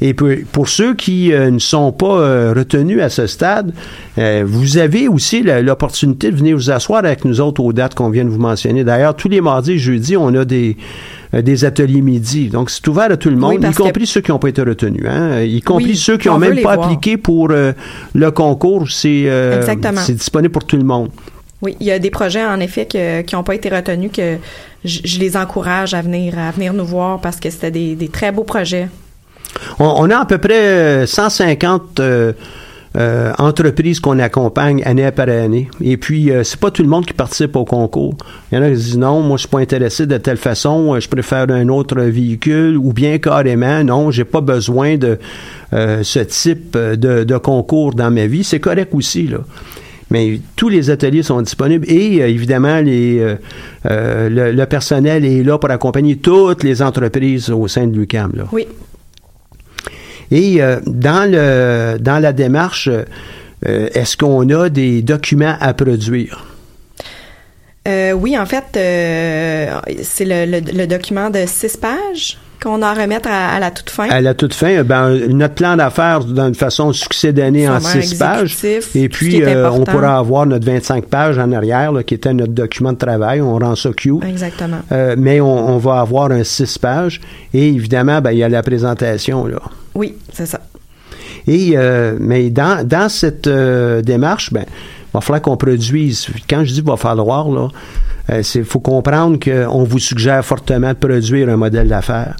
[0.00, 3.72] Et pour, pour ceux qui euh, ne sont pas euh, retenus à ce stade,
[4.18, 8.10] euh, vous avez aussi l'opportunité de venir vous asseoir avec nous autres aux dates qu'on
[8.10, 8.84] vient de vous mentionner.
[8.84, 10.76] D'ailleurs, tous les mardis et jeudis, on a des,
[11.32, 12.48] des ateliers midi.
[12.48, 14.48] Donc, c'est ouvert à tout le Oui, monde, y que- compris ceux qui n'ont pas
[14.48, 16.86] été retenus, hein, y compris Oui, ceux qui on n'ont même pas voir.
[16.86, 17.72] appliqué pour euh,
[18.14, 18.90] le concours.
[18.90, 20.00] C'est euh, Exactement.
[20.00, 21.10] c'est disponible pour tout le monde.
[21.62, 24.36] Oui, il y a des projets en effet que- qui n'ont pas été retenus que
[24.84, 28.08] je, je les encourage à venir à venir nous voir parce que c'était des, des
[28.08, 28.88] très beaux projets.
[29.78, 32.32] On, on a à peu près euh, 150 euh,
[32.96, 35.68] euh, entreprises qu'on accompagne année après année.
[35.82, 38.14] Et puis, euh, c'est pas tout le monde qui participe au concours.
[38.50, 40.94] Il y en a qui disent non, moi, je suis pas intéressé de telle façon,
[40.94, 45.18] euh, je préfère un autre véhicule, ou bien carrément, non, j'ai pas besoin de
[45.72, 48.44] euh, ce type de, concours dans ma vie.
[48.44, 49.38] C'est correct aussi, là.
[50.08, 53.34] Mais tous les ateliers sont disponibles et évidemment les,
[53.84, 58.32] le, personnel est là pour accompagner toutes les entreprises au sein de l'UCAM.
[58.52, 58.68] Oui,
[60.30, 66.44] Et euh, dans, le, dans la démarche, euh, est-ce qu'on a des documents à produire?
[67.86, 68.64] Euh, oui, en fait,
[70.02, 73.90] c'est le- le document de six pages qu'on a à remettre à, à la toute
[73.90, 74.08] fin?
[74.08, 78.56] À la toute fin, ben, notre plan d'affaires d'une façon succédanée en Vraiment six pages.
[78.94, 82.52] Et puis, euh, on pourra avoir notre 25 pages en arrière, là, qui était notre
[82.52, 83.40] document de travail.
[83.40, 84.24] On rend ça cute.
[84.24, 84.78] Exactement.
[84.92, 87.20] Euh, mais on, on va avoir un six pages.
[87.52, 89.46] Et évidemment, ben, il y a la présentation.
[89.46, 89.60] Là.
[89.94, 90.60] Oui, c'est ça.
[91.46, 96.26] Et, euh, mais dans, dans cette euh, démarche, ben, il va falloir qu'on produise.
[96.48, 97.68] Quand je dis va falloir, là,
[98.30, 102.36] euh, c'est faut comprendre qu'on vous suggère fortement de produire un modèle d'affaires.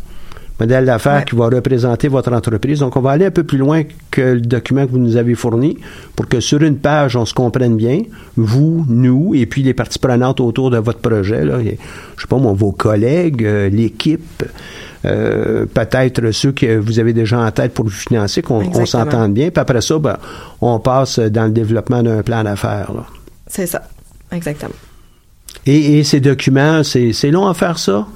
[0.59, 1.25] Modèle d'affaires Ouais.
[1.29, 2.81] qui va représenter votre entreprise.
[2.81, 5.35] Donc, on va aller un peu plus loin que le document que vous nous avez
[5.35, 5.77] fourni
[6.15, 8.03] pour que sur une page, on se comprenne bien,
[8.37, 11.45] vous, nous, et puis les parties prenantes autour de votre projet.
[11.45, 11.79] Là, Et,
[12.17, 14.45] je sais pas moi, vos collègues, euh, l'équipe,
[15.05, 19.51] euh, peut-être ceux que vous avez déjà en tête pour vous financer, qu'on s'entende bien.
[19.51, 20.17] Puis après ça, ben,
[20.63, 22.91] on passe dans le développement d'un plan d'affaires.
[23.47, 23.83] C'est ça.
[24.33, 24.73] Exactement.
[25.67, 28.07] Et, et ces documents, c'est long à faire ça?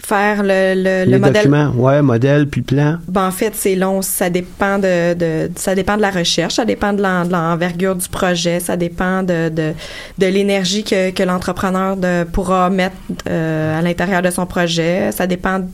[0.00, 1.50] Faire le, le, le modèle?
[1.76, 2.98] ouais, modèle puis plan.
[3.08, 4.00] Ben, en fait, c'est long.
[4.00, 7.96] Ça dépend de, de- ça dépend de la recherche, ça dépend de l'en- de l'envergure
[7.96, 9.72] du projet, ça dépend de, de,
[10.18, 11.96] de l'énergie que, que l'entrepreneur
[12.32, 12.94] pourra mettre
[13.28, 15.10] euh, à l'intérieur de son projet.
[15.10, 15.66] Ça dépend, de-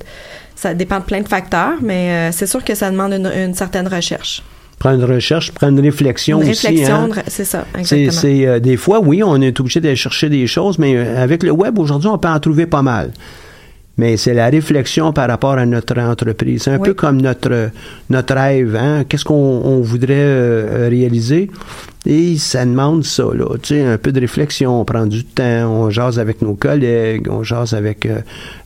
[0.57, 3.55] ça dépend de plein de facteurs, mais euh, c'est sûr que ça demande une, une
[3.55, 4.43] certaine recherche.
[4.79, 6.67] Prendre une recherche, prendre une réflexion Une aussi.
[6.67, 7.23] réflexion, hein.
[7.29, 8.11] c'est ça, exactement.
[8.11, 11.51] c'est, euh, des fois, oui, on est obligé d'aller chercher des choses, mais avec le
[11.53, 13.13] web, aujourd'hui, on peut en trouver pas mal.
[13.97, 16.63] Mais c'est la réflexion par rapport à notre entreprise.
[16.65, 16.89] C'est un Oui.
[16.89, 17.71] peu comme notre,
[18.11, 18.75] notre rêve.
[18.75, 19.05] Hein?
[19.09, 21.49] Qu'est-ce qu'on on voudrait euh, réaliser?
[22.05, 23.47] Et ça demande ça, là.
[23.63, 24.81] Tu sais, un peu de réflexion.
[24.81, 28.19] On prend du temps, on jase avec nos collègues, on jase avec euh,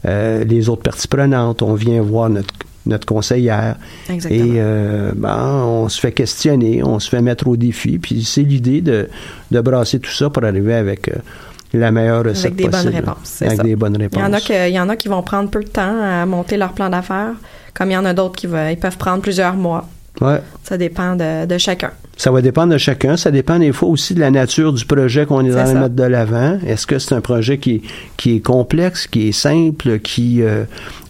[0.06, 2.54] euh, les autres parties prenantes, on vient voir notre,
[2.86, 3.76] notre conseillère.
[4.10, 4.44] Exactement.
[4.44, 7.98] Et euh, ben, on se fait questionner, on se fait mettre au défi.
[7.98, 9.08] Puis c'est l'idée de,
[9.50, 11.12] de brasser tout ça pour arriver avec euh,
[11.74, 13.16] la meilleure recette Avec des bonnes réponses.
[13.24, 13.62] c'est Avec ça.
[13.62, 14.20] des bonnes Il réponses.
[14.20, 16.24] y en a que, il y en a qui vont prendre peu de temps à
[16.24, 17.34] monter leur plan d'affaires,
[17.74, 19.86] comme il y en a d'autres qui va- ils peuvent prendre plusieurs mois.
[20.20, 20.40] Ouais.
[20.64, 21.90] Ça dépend de, de chacun.
[22.18, 23.16] Ça va dépendre de chacun.
[23.16, 25.72] Ça dépend des fois aussi de la nature du projet qu'on est C'est dans ça.
[25.74, 26.58] le mettre de l'avant.
[26.66, 27.80] Est-ce que c'est un projet qui,
[28.16, 30.64] qui est complexe, qui est simple, qui euh,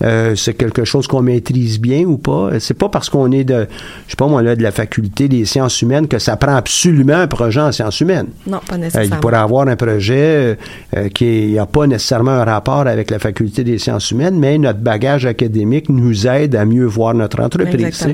[0.05, 2.51] euh, c'est quelque chose qu'on maîtrise bien ou pas?
[2.61, 3.67] C'est pas parce qu'on est de,
[4.07, 7.15] je sais pas moi là, de la faculté des sciences humaines que ça prend absolument
[7.15, 8.27] un projet en sciences humaines.
[8.47, 9.17] Non, pas Euh, nécessairement.
[9.17, 10.59] il pourrait avoir un projet
[10.95, 14.81] euh, qui n'a pas nécessairement un rapport avec la faculté des sciences humaines, mais notre
[14.81, 18.07] bagage académique nous aide à mieux voir notre entreprise.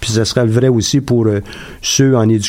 [0.00, 1.28] Puis ce serait le vrai aussi pour
[1.80, 2.39] ceux en éducation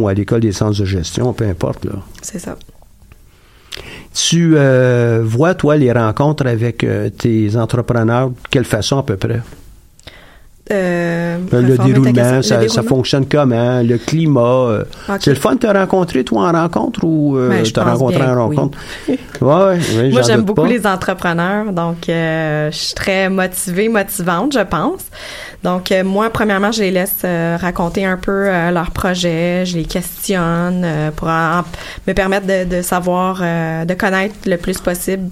[0.00, 1.84] ou à l'école des sciences de gestion, peu importe.
[1.84, 1.92] Là.
[2.22, 2.56] C'est ça.
[4.12, 9.16] Tu euh, vois, toi, les rencontres avec euh, tes entrepreneurs, de quelle façon à peu
[9.16, 9.40] près?
[10.72, 13.80] Euh, le déroulement, ça, Le ça fonctionne comment?
[13.82, 14.40] Le climat?
[14.40, 14.84] euh.
[15.18, 18.36] C'est le fun de te rencontrer, toi, en rencontre ou euh, Ben, je rencontré bien
[18.38, 18.56] en que oui.
[18.56, 18.78] rencontre?
[19.40, 20.68] Ouais, oui, Moi, j'aime beaucoup pas.
[20.68, 25.00] les entrepreneurs, donc euh, je suis très motivée, motivante, je pense.
[25.64, 29.78] Donc, euh, moi, premièrement, je les laisse euh, raconter un peu euh, leur projet, je
[29.78, 31.62] les questionne euh, pour en-
[32.06, 35.30] me permettre de, de savoir, euh, de connaître le plus possible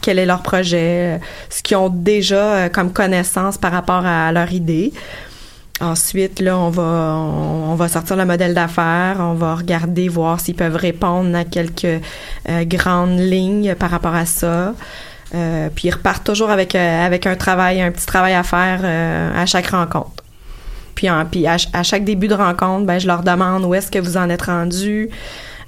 [0.00, 4.52] quel est leur projet, ce qu'ils ont déjà euh, comme connaissance par rapport à leur
[4.52, 4.92] idée.
[5.80, 10.54] Ensuite, là, on va, on, va sortir le modèle d'affaires, on va regarder, voir s'ils
[10.54, 14.72] peuvent répondre à quelques euh, grandes lignes par rapport à ça.
[15.34, 18.80] Euh, puis ils repartent toujours avec, euh, avec un travail, un petit travail à faire
[19.36, 20.22] à chaque rencontre.
[20.94, 23.90] Puis, en- puis à, à chaque début de rencontre, ben, je leur demande où est-ce
[23.90, 25.10] que vous en êtes rendu?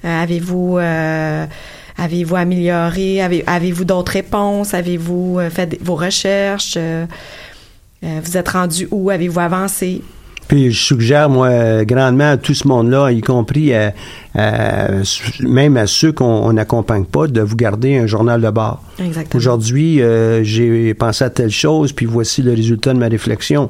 [0.03, 0.79] Avez-vous
[1.99, 3.21] avez-vous amélioré?
[3.21, 4.73] Avez, avez-vous d'autres réponses?
[4.73, 6.75] Avez-vous euh, fait vos recherches?
[6.77, 7.05] Euh,
[8.03, 9.09] euh, vous êtes rendu où?
[9.09, 10.01] Avez-vous avancé?
[10.49, 13.93] Puis je suggère, moi, grandement à tout ce monde-là, y compris à-
[14.35, 14.87] à-
[15.41, 18.81] même à ceux qu'on on n'accompagne pas, de vous garder un journal de bord.
[18.99, 19.37] Exactement.
[19.37, 23.69] Aujourd'hui, euh, j'ai pensé à telle chose, puis voici le résultat de ma réflexion.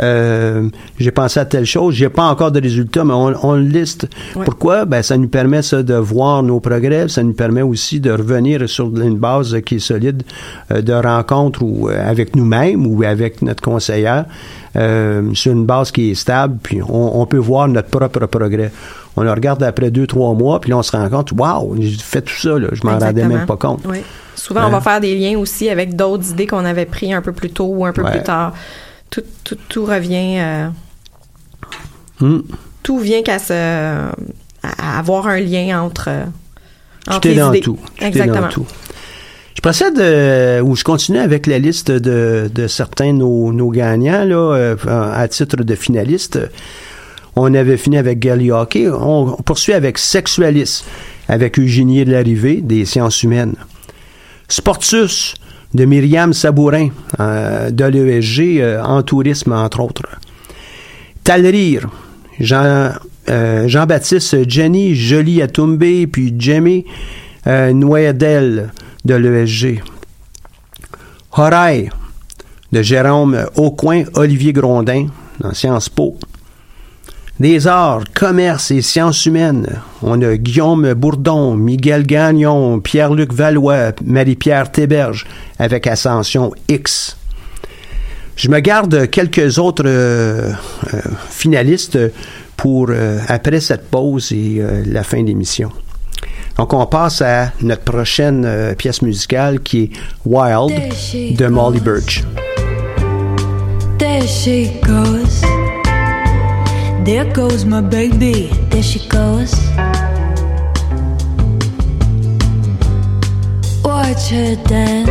[0.00, 0.68] Euh,
[0.98, 4.08] j'ai pensé à telle chose, j'ai pas encore de résultat, mais on, on le liste.
[4.34, 4.44] Ouais.
[4.44, 4.86] Pourquoi?
[4.86, 8.68] Ben, ça nous permet ça de voir nos progrès, ça nous permet aussi de revenir
[8.68, 10.22] sur une base qui est solide
[10.72, 14.24] euh, de rencontres ou euh, avec nous-mêmes ou avec notre conseillère,
[14.76, 18.72] euh, sur une base qui est stable, puis on, on peut voir notre propre progrès.
[19.16, 21.96] On le regarde après deux, trois mois, puis là, on se rend compte, waouh, j'ai
[21.98, 23.80] fait tout ça, là, je m'en rendais même pas compte.
[23.86, 23.98] Oui.
[24.34, 24.66] Souvent, Hein?
[24.66, 27.50] on va faire des liens aussi avec d'autres idées qu'on avait pris un peu plus
[27.50, 28.10] tôt ou un peu Ouais.
[28.10, 28.52] plus tard.
[29.10, 30.38] Tout, tout, tout revient.
[30.40, 30.68] euh,
[32.20, 32.40] Hmm.
[32.82, 36.24] tout vient qu'à se, à avoir un lien entre, euh,
[37.08, 37.60] entre Tout est les dans idées.
[37.60, 37.78] tout.
[38.00, 38.48] Exactement.
[39.54, 43.70] Je procède euh, ou je continue avec la liste de, de certains de nos, nos
[43.70, 46.40] gagnants là, euh, à titre de finalistes.
[47.36, 48.88] On avait fini avec Gally Hockey.
[48.88, 50.84] On poursuit avec Sexualis,
[51.28, 53.54] avec Eugénie de l'arrivée des sciences humaines.
[54.48, 55.34] Sportus,
[55.74, 56.88] de Myriam Sabourin,
[57.18, 60.02] euh, de l'ESG, euh, en tourisme, entre autres.
[61.24, 61.88] Talrire,
[62.38, 62.92] Jean,
[63.28, 66.84] euh, Jean-Baptiste Jenny Jolie Atumbe, puis Jamie
[67.46, 68.70] euh, Noyadel
[69.04, 69.82] de l'ESG.
[71.32, 71.90] Horaï,
[72.72, 75.08] de Jérôme Aucoin, Olivier Grondin,
[75.40, 76.16] dans Sciences Po.
[77.40, 79.66] Des arts, commerce et sciences humaines.
[80.02, 85.26] On a Guillaume Bourdon, Miguel Gagnon, Pierre-Luc Valois, Marie-Pierre Théberge,
[85.58, 87.16] avec Ascension X.
[88.36, 90.52] Je me garde quelques autres euh,
[90.92, 91.98] euh, finalistes
[92.56, 95.70] pour euh, après cette pause et la fin de l'émission.
[96.56, 99.90] Donc on passe à notre prochaine euh, pièce musicale qui est
[100.24, 100.72] Wild
[101.36, 102.22] de Molly Birch.
[103.98, 105.42] There she goes.
[107.04, 108.50] There goes my baby.
[108.70, 109.52] There she goes.
[113.84, 115.10] Watch her dance.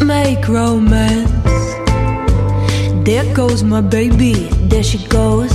[0.00, 1.28] Make romance.
[3.04, 4.48] There goes my baby.
[4.68, 5.52] There she goes.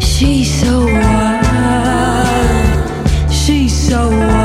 [0.00, 1.37] She's so wild.
[3.88, 4.37] She's so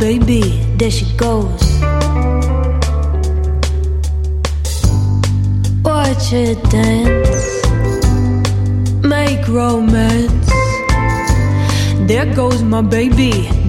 [0.00, 0.40] baby.
[0.78, 1.62] There she goes.
[5.84, 7.44] Watch her dance.
[9.04, 10.50] Make romance.
[12.08, 13.59] There goes my baby.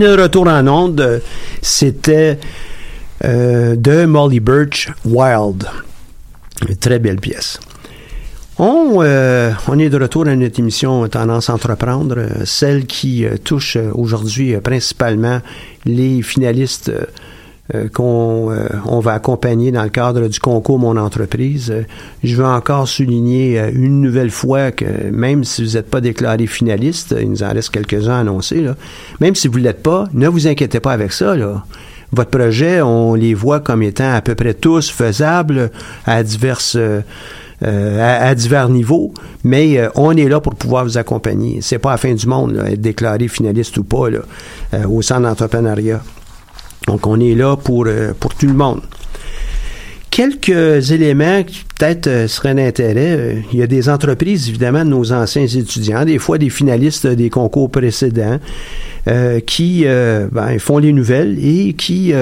[0.00, 1.20] De retour en onde.
[1.60, 2.38] C'était
[3.22, 5.66] euh, de Molly Birch, Wild.
[6.66, 7.60] Une très belle pièce.
[8.56, 13.76] On, euh, on est de retour à notre émission Tendance Entreprendre, euh, celle qui touche
[13.92, 15.40] aujourd'hui principalement
[15.84, 16.90] les finalistes
[17.74, 21.70] euh, qu'on euh, on va accompagner dans le cadre du concours Mon entreprise.
[21.70, 21.82] Euh,
[22.24, 26.46] je veux encore souligner euh, une nouvelle fois que même si vous n'êtes pas déclaré
[26.46, 28.76] finaliste, il nous en reste quelques-uns à annoncer, là,
[29.20, 31.36] même si vous ne l'êtes pas, ne vous inquiétez pas avec ça.
[31.36, 31.64] Là.
[32.12, 35.70] Votre projet, on les voit comme étant à peu près tous faisables
[36.06, 36.76] à diverses...
[36.76, 37.00] euh,
[37.62, 39.12] euh, à, divers niveaux,
[39.44, 41.58] mais on est là pour pouvoir vous accompagner.
[41.60, 44.20] C'est pas la fin du monde, là, être déclaré finaliste ou pas, là,
[44.72, 46.00] euh, au centre d'entrepreneuriat.
[46.90, 48.80] Donc, on est là pour, euh, pour tout le monde.
[50.10, 53.16] Quelques éléments qui peut-être euh, seraient d'intérêt.
[53.16, 57.06] Euh, il y a des entreprises, évidemment, de nos anciens étudiants, des fois des finalistes
[57.06, 58.40] des concours précédents,
[59.46, 62.12] qui ben, font les nouvelles et qui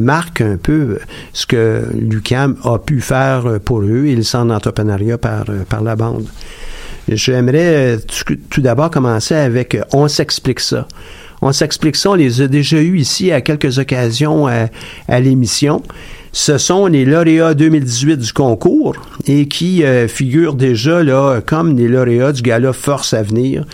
[0.00, 0.98] marquent un peu
[1.32, 5.94] ce que l'UCAM a pu faire pour eux et le centre d'entrepreneuriat par, par la
[5.94, 6.26] bande.
[7.08, 7.98] J'aimerais
[8.50, 10.88] tout, d'abord commencer avec On s'explique ça.
[11.42, 14.66] On s'explique ça, on les a déjà eus ici à quelques occasions à,
[15.08, 15.82] à l'émission.
[16.32, 18.94] Ce sont les lauréats 2018 du concours
[19.26, 23.64] et qui euh, figurent déjà là comme les lauréats du gala Force à venir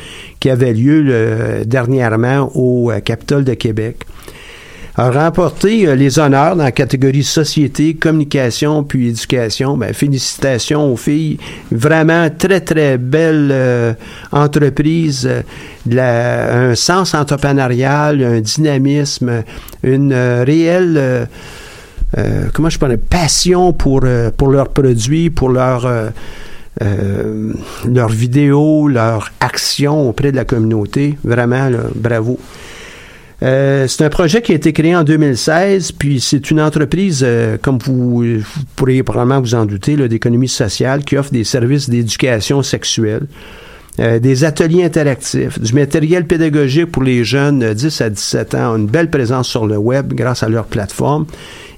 [0.40, 3.98] qui avait lieu là, dernièrement au euh, Capitole de Québec
[4.98, 9.76] a remporté euh, les honneurs dans la catégorie société, communication puis éducation.
[9.76, 11.38] Ben, félicitations aux filles.
[11.70, 13.92] Vraiment très, très belle euh,
[14.32, 15.26] entreprise.
[15.30, 15.42] euh,
[15.88, 19.42] la- un sens entrepreneurial, un dynamisme,
[19.82, 20.94] une euh, réelle...
[20.96, 21.24] euh,
[22.18, 24.04] euh, comment je pourrais passion pour,
[24.36, 27.52] pour leurs produits, pour leur, euh,
[27.92, 31.18] leurs vidéos, leur action auprès de la communauté.
[31.24, 32.38] Vraiment, là, bravo.
[33.42, 37.58] Euh, c'est un projet qui a été créé en 2016, puis c'est une entreprise, euh,
[37.60, 42.62] comme vous, vous pourriez probablement vous en douter, d'économie sociale qui offre des services d'éducation
[42.62, 43.26] sexuelle.
[43.98, 48.76] Euh, des ateliers interactifs, du matériel pédagogique pour les jeunes de 10 à 17 ans,
[48.76, 51.24] une belle présence sur le web grâce à leur plateforme.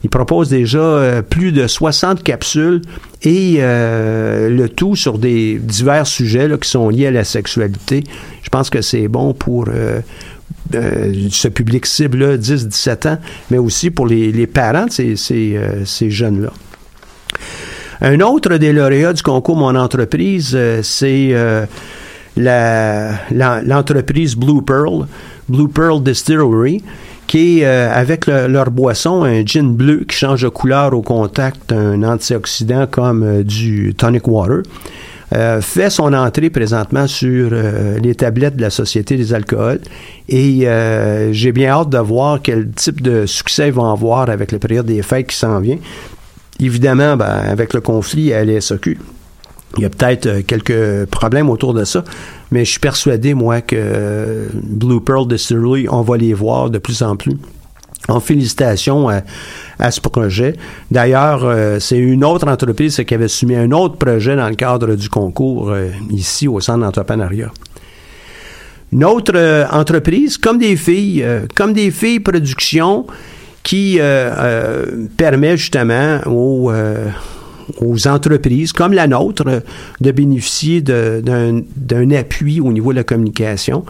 [0.02, 2.82] Ils proposent déjà euh, plus de 60 capsules
[3.22, 8.02] et euh, le tout sur des divers sujets là, qui sont liés à la sexualité.
[8.42, 9.66] Je pense que c'est bon pour
[10.74, 13.18] euh, ce public cible-là, 10-17 ans,
[13.50, 16.50] mais aussi pour les, les parents de ces, ces, euh, ces jeunes-là.
[18.00, 21.34] Un autre des lauréats du concours Mon entreprise, euh, c'est
[23.64, 25.06] l'entreprise Blue Pearl,
[25.48, 26.82] Blue Pearl Distillery,
[27.26, 31.70] qui est avec le- leur boisson un gin bleu qui change de couleur au contact
[31.70, 34.62] d'un antioxydant comme du tonic water.
[35.34, 39.80] Euh, fait son entrée présentement sur euh, les tablettes de la Société des alcools
[40.28, 44.52] et euh, j'ai bien hâte de voir quel type de succès ils vont avoir avec
[44.52, 45.78] la période des fêtes qui s'en vient.
[46.60, 48.98] Évidemment, ben, avec le conflit à l'SOQ,
[49.76, 52.04] il y a peut-être euh, quelques problèmes autour de ça,
[52.50, 56.78] mais je suis persuadé, moi, que euh, Blue Pearl Distillery, on va les voir de
[56.78, 57.36] plus en plus.
[58.08, 59.08] En félicitations
[59.78, 60.54] à, ce projet.
[60.90, 64.94] D'ailleurs, euh, c'est une autre entreprise qui avait soumis un autre projet dans le cadre
[64.94, 67.50] du concours euh, ici au Centre d'entrepreneuriat.
[68.92, 71.22] Une autre euh, entreprise, comme des filles,
[71.54, 73.06] comme des filles production,
[73.62, 74.00] qui
[75.18, 76.72] permet justement aux,
[77.80, 79.62] aux entreprises comme la nôtre
[80.00, 83.84] de bénéficier d'un appui au niveau de la communication.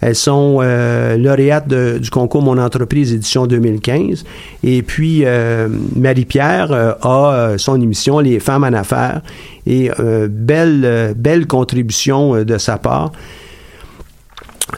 [0.00, 4.24] Elles sont euh, lauréates du concours Mon entreprise édition 2015.
[4.62, 9.22] Et puis, euh, Marie-Pierre euh, a euh, son émission Les femmes en affaires.
[9.66, 9.90] Et
[10.30, 13.12] belle, belle contribution de sa part.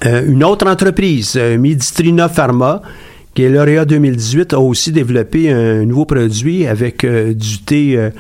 [0.04, 2.82] Une autre entreprise, Medistrina Pharma,
[3.32, 8.10] qui est lauréat 2018, a aussi développé un nouveau produit avec du thé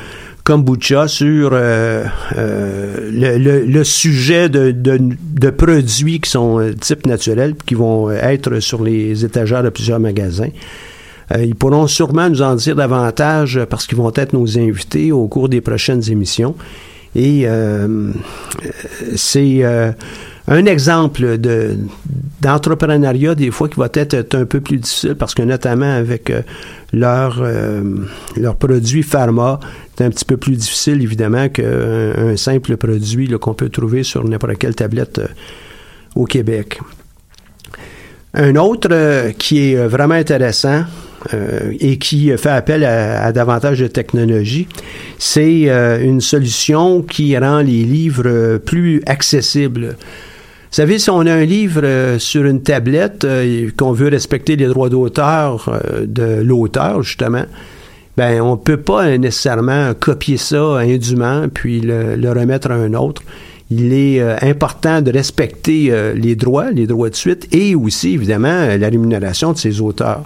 [0.50, 2.04] kombucha sur euh,
[2.36, 8.82] euh, le, sujet de, de- produits qui sont euh, type naturel, qui vont être sur
[8.82, 10.48] les étagères de plusieurs magasins.
[11.32, 15.12] Euh, ils pourront sûrement nous en dire davantage euh, parce qu'ils vont être nos invités
[15.12, 16.56] au cours des prochaines émissions.
[17.14, 17.50] Et euh,
[17.86, 18.72] euh,
[19.14, 19.92] c'est euh,
[20.50, 21.78] un exemple de
[22.40, 26.42] d'entrepreneuriat des fois qui va être, un peu plus difficile parce que notamment avec euh,
[26.92, 27.82] leurs euh,
[28.36, 29.60] leurs produits pharma,
[29.96, 31.62] c'est un petit peu plus difficile évidemment qu'un
[32.16, 35.28] un simple produit qu'on peut trouver sur n'importe quelle tablette euh,
[36.14, 36.80] au Québec.
[38.32, 40.84] Un autre euh, qui est euh, vraiment intéressant
[41.78, 44.66] et qui fait appel à, à davantage de technologie,
[45.18, 45.68] c'est
[46.02, 49.96] une solution qui rend les livres plus accessibles.
[50.70, 54.54] Vous savez, si on a un livre euh, sur une tablette euh, qu'on veut respecter
[54.54, 57.42] les droits d'auteur euh, de l'auteur, justement,
[58.16, 63.22] ben on peut pas nécessairement copier ça indûment puis le, remettre à un autre.
[63.68, 68.68] Il est euh, important de respecter les droits, les droits de suite et aussi, évidemment,
[68.78, 70.22] la rémunération de ses auteurs.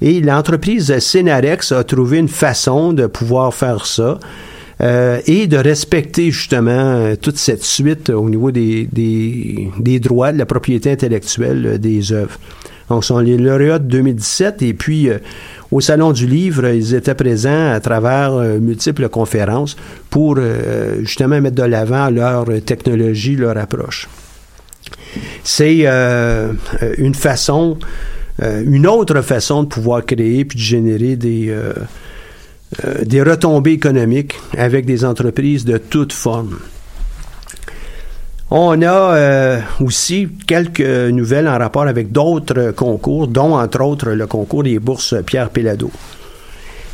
[0.00, 4.20] Et l'entreprise Cenarex a trouvé une façon de pouvoir faire ça.
[4.80, 10.32] Euh, et de respecter justement euh, toute cette suite au niveau des, des, des droits
[10.32, 12.36] de la propriété intellectuelle euh, des œuvres.
[12.90, 15.08] Donc, sont les lauréats de 2017 et puis
[15.70, 19.74] au Salon du Livre, ils étaient présents à travers multiples conférences
[20.10, 20.38] pour
[21.00, 24.06] justement mettre de l'avant leur technologie, leur approche.
[25.42, 25.86] C'est
[26.98, 27.78] une façon,
[28.42, 31.56] une autre façon de pouvoir créer puis de générer des,
[32.82, 36.58] euh, des retombées économiques avec des entreprises de toutes formes.
[38.50, 44.26] On a euh, aussi quelques nouvelles en rapport avec d'autres concours, dont entre autres le
[44.26, 45.90] concours des bourses Pierre Pellado.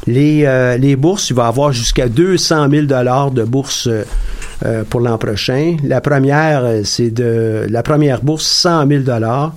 [0.07, 3.89] Les, euh, les bourses, il va y avoir jusqu'à 200 000 dollars de bourses
[4.91, 5.77] pour l'an prochain.
[5.85, 9.55] La première, c'est de la première bourse 100 000 dollars.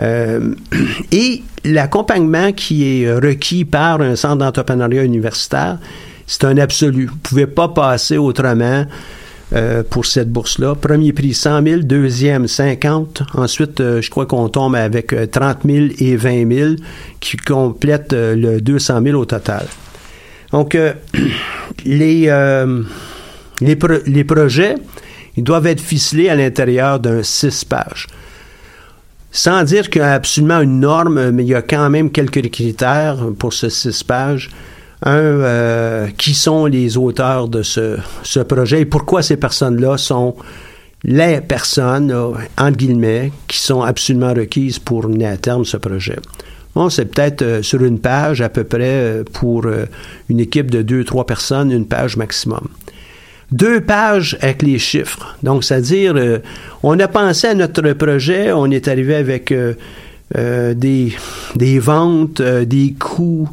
[0.00, 0.54] Euh,
[1.12, 5.78] et l'accompagnement qui est requis par un centre d'entrepreneuriat universitaire,
[6.26, 7.06] c'est un absolu.
[7.06, 8.86] Vous ne pouvez pas passer autrement
[9.52, 10.74] euh, pour cette bourse-là.
[10.74, 13.22] Premier prix 100 000, deuxième 50.
[13.34, 16.70] Ensuite, euh, je crois qu'on tombe avec euh, 30 000 et 20 000
[17.20, 19.66] qui complètent euh, le 200 000 au total.
[20.50, 20.92] Donc, euh,
[21.84, 22.82] les, euh,
[23.60, 24.76] les, pro- les projets,
[25.36, 28.06] doivent être ficelés à l'intérieur d'un 6 pages.
[29.36, 32.48] Sans dire qu'il y a absolument une norme, mais il y a quand même quelques
[32.52, 34.48] critères pour ce 6 pages.
[35.02, 37.98] Un, euh, qui sont les auteurs de ce,
[38.44, 40.36] projet et pourquoi ces personnes-là sont
[41.02, 42.14] les personnes,
[42.70, 46.16] guillemets, qui sont absolument requises pour mener à terme ce projet.
[46.76, 49.66] Bon, c'est peut-être euh, sur une page à peu près euh, pour
[50.28, 52.68] une équipe de deux, trois personnes, une page maximum.
[53.52, 55.36] Deux pages avec les chiffres.
[55.42, 56.38] Donc, c'est-à-dire, euh,
[56.82, 59.74] on a pensé à notre projet, on est arrivé avec euh,
[60.36, 61.12] euh, des,
[61.78, 63.48] ventes, des coûts.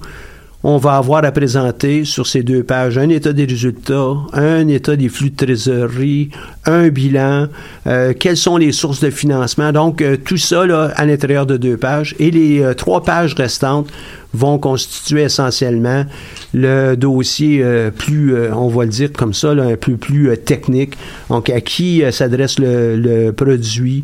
[0.63, 4.95] On va avoir à présenter sur ces deux pages un état des résultats, un état
[4.95, 6.29] des flux de trésorerie,
[6.65, 7.47] un bilan,
[7.87, 9.71] euh, quelles sont les sources de financement.
[9.71, 12.15] Donc, euh, tout ça là, à l'intérieur de deux pages.
[12.19, 13.89] Et les euh, trois pages restantes
[14.35, 16.05] vont constituer essentiellement
[16.53, 20.93] le dossier euh, plus, on va le dire comme ça, un peu plus technique.
[21.29, 24.03] Donc, à qui s'adresse le produit,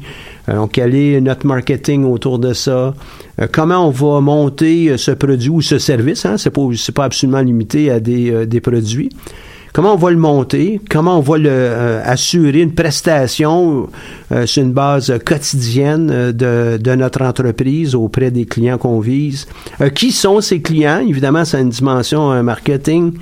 [0.50, 2.94] euh, quel est notre marketing autour de ça,
[3.42, 6.62] euh, comment on va monter euh, ce produit ou ce service, hein, c'est pas,
[6.94, 9.10] pas absolument limité à des, des produits.
[9.74, 10.82] Comment on va le monter?
[10.90, 13.88] Comment on va le, euh, assurer une prestation
[14.32, 19.46] euh, sur une base quotidienne de, de notre entreprise auprès des clients qu'on vise?
[19.82, 21.06] Euh, qui sont ces clients?
[21.08, 23.14] Évidemment, c'est une dimension marketing.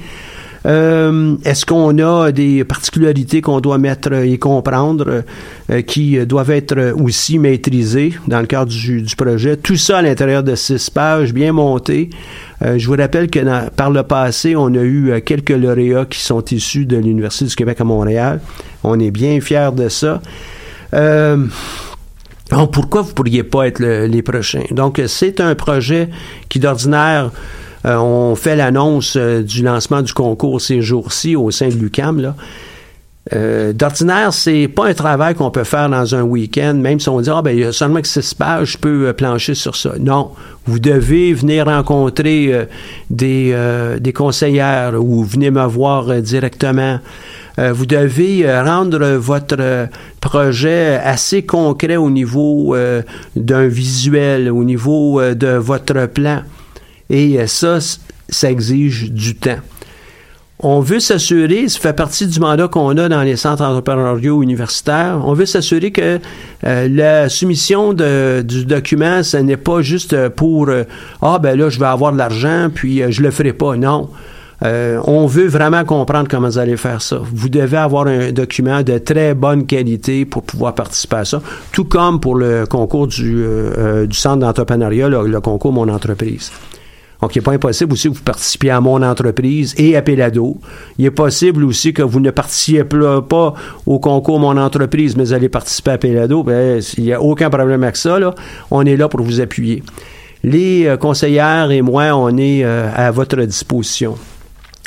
[0.65, 5.23] Euh, Est-ce qu'on a des particularités qu'on doit mettre et comprendre
[5.69, 9.57] euh, qui euh, doivent être euh, aussi maîtrisées dans le cadre du, du projet?
[9.57, 12.09] Tout ça à l'intérieur de six pages, bien monté.
[12.63, 16.05] Euh, je vous rappelle que dans- par le passé, on a eu euh, quelques lauréats
[16.05, 18.39] qui sont issus de l'Université du Québec à Montréal.
[18.83, 20.19] On est bien fiers de ça.
[20.93, 21.45] Euh,
[22.71, 24.63] pourquoi vous pourriez pas être le- les prochains?
[24.71, 26.09] Donc, euh, c'est un projet
[26.49, 27.31] qui, d'ordinaire,
[27.85, 32.19] euh, on fait l'annonce euh, du lancement du concours ces jours-ci au sein de l'UCAM,
[32.19, 32.35] là.
[33.33, 37.19] Euh, D'ordinaire, c'est pas un travail qu'on peut faire dans un week-end, même si on
[37.21, 39.75] dit, ah, ben, il y a seulement que six pages, je peux euh, plancher sur
[39.75, 39.93] ça.
[39.99, 40.29] Non.
[40.67, 42.67] Vous devez venir rencontrer
[43.11, 43.55] des,
[43.99, 46.99] des conseillères ou venez me voir directement.
[47.59, 49.87] Vous devez rendre votre
[50.21, 52.75] projet assez concret au niveau
[53.35, 56.41] d'un visuel, au niveau de votre plan.
[57.09, 57.79] Et euh, ça,
[58.29, 59.59] ça exige du temps.
[60.59, 65.19] On veut s'assurer, ça fait partie du mandat qu'on a dans les centres entrepreneuriaux universitaires,
[65.25, 66.19] on veut s'assurer que
[66.65, 70.85] euh, la soumission du document, ce n'est pas juste pour euh,
[71.21, 73.75] Ah, ben là, je vais avoir de l'argent, puis euh, je le ferai pas.
[73.75, 74.09] Non.
[74.61, 77.19] On veut vraiment comprendre comment vous allez faire ça.
[77.21, 81.41] Vous devez avoir un document de très bonne qualité pour pouvoir participer à ça,
[81.71, 83.45] tout comme pour le concours du,
[84.07, 86.51] du centre d'entrepreneuriat, le, le concours Mon entreprise.
[87.25, 90.59] Donc, il n'est pas impossible aussi que vous participiez à mon entreprise et à Pelado.
[90.99, 93.55] Il est possible aussi que vous ne participiez pas
[93.87, 96.43] au concours Mon entreprise, mais allez participer à Pelado.
[96.43, 98.19] Ben, il n'y a aucun problème avec ça.
[98.69, 99.81] On est là pour vous appuyer.
[100.43, 104.15] Les euh, conseillères et moi, on est euh, à votre disposition.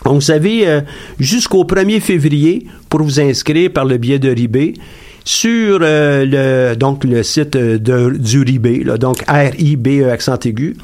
[0.05, 0.83] Donc, vous savez, euh,
[1.19, 4.77] jusqu'au 1er février, pour vous inscrire par le biais de RIB,
[5.25, 10.77] sur le, donc, le site de, du RIB, là, donc R-I-B-E accent aigu,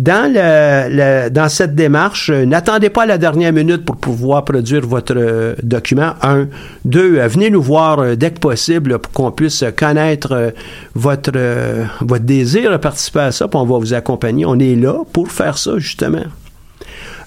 [0.00, 5.54] Dans, dans cette démarche, euh, n'attendez pas la dernière minute pour pouvoir produire votre euh,
[5.62, 6.14] document.
[6.22, 6.48] Un.
[6.86, 10.54] Deux, euh, venez nous voir dès que possible pour qu'on puisse connaître
[10.94, 11.32] votre,
[12.00, 14.46] votre désir de participer à ça, puis on va vous accompagner.
[14.46, 16.24] On est là pour faire ça, justement.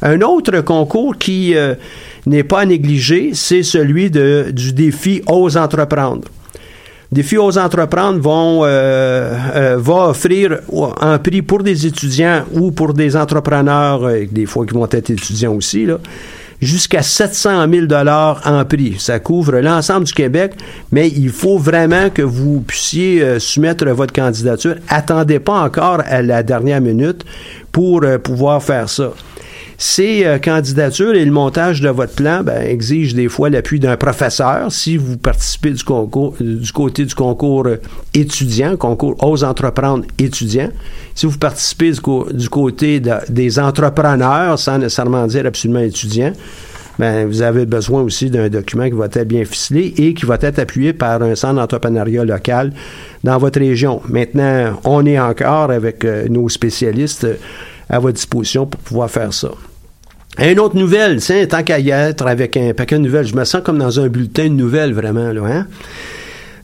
[0.02, 1.54] Un autre concours qui
[2.26, 6.28] n'est pas à négliger, c'est celui de, du défi Ose entreprendre.
[7.12, 10.60] Défi aux entreprendre vont, euh, euh, va offrir
[11.00, 15.12] un prix pour des étudiants ou pour des entrepreneurs, euh, des fois qui vont être
[15.12, 16.00] étudiants aussi, là,
[16.64, 18.96] jusqu'à 700 000 dollars en prix.
[18.98, 20.54] Ça couvre l'ensemble du Québec,
[20.92, 24.76] mais il faut vraiment que vous puissiez euh, soumettre votre candidature.
[24.88, 27.24] Attendez pas encore à la dernière minute
[27.72, 29.12] pour euh, pouvoir faire ça.
[29.78, 33.98] Ces euh, candidatures et le montage de votre plan ben, exigent des fois l'appui d'un
[33.98, 34.72] professeur.
[34.72, 37.78] Si vous participez du concours, du côté du concours euh,
[38.14, 40.70] étudiant, concours aux entreprendre étudiants.
[41.16, 41.92] Si vous participez
[42.32, 46.34] du, côté de- des entrepreneurs, sans nécessairement dire absolument étudiants,
[47.00, 50.38] ben, vous avez besoin aussi d'un document qui va être bien ficelé et qui va
[50.40, 52.72] être appuyé par un centre d'entrepreneuriat local
[53.24, 54.02] dans votre région.
[54.08, 57.26] Maintenant, on est encore avec euh, nos spécialistes
[57.90, 59.50] à votre disposition pour pouvoir faire ça.
[60.40, 63.46] Une autre nouvelle, tiens, tant qu'à y être avec un paquet de nouvelles, je me
[63.46, 65.68] sens comme dans un bulletin de nouvelles vraiment, là, hein?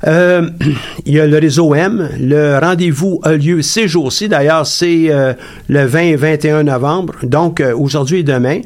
[0.08, 0.50] Euh,
[1.06, 2.10] il y a le réseau M.
[2.20, 4.30] Le rendez-vous a lieu ces jours-ci.
[4.30, 5.34] D'ailleurs, c'est euh,
[5.68, 7.16] le 20 et 21 novembre.
[7.24, 8.62] Donc, euh, aujourd'hui et demain.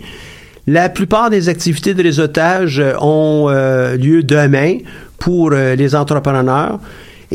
[0.67, 4.77] La plupart des activités de réseautage ont lieu demain
[5.19, 6.79] pour les entrepreneurs.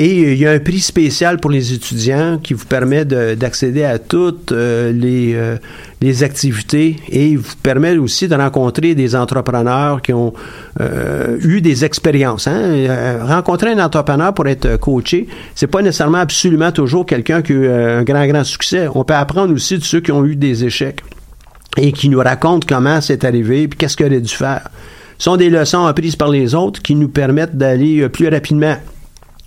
[0.01, 3.35] Et euh, il y a un prix spécial pour les étudiants qui vous permet de-
[3.35, 5.57] d'accéder à toutes euh, les, euh,
[6.01, 10.33] les activités et vous permet aussi de rencontrer des entrepreneurs qui ont
[10.81, 12.47] euh, eu des expériences.
[12.47, 13.19] Hein.
[13.27, 15.27] Rencontrer un entrepreneur pour être coaché,
[15.57, 18.87] c'est pas nécessairement absolument toujours quelqu'un qui a eu un grand, grand succès.
[18.95, 21.03] On peut apprendre aussi de ceux qui ont eu des échecs
[21.77, 24.69] et qui nous racontent comment c'est arrivé puis qu'est-ce qu'il aurait dû faire.
[25.19, 28.77] Ce sont des leçons apprises par les autres qui nous permettent d'aller plus rapidement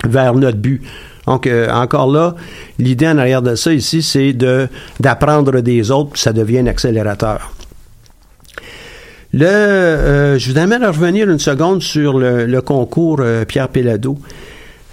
[0.08, 0.82] vers notre but.
[1.28, 2.36] Donc, euh, encore là,
[2.80, 4.68] l'idée en arrière de ça ici, c'est de
[5.00, 7.54] d'apprendre des autres, puis ça devient un accélérateur.
[9.34, 14.18] Le, euh, je voudrais revenir une seconde sur le, concours euh, Pierre Pellado.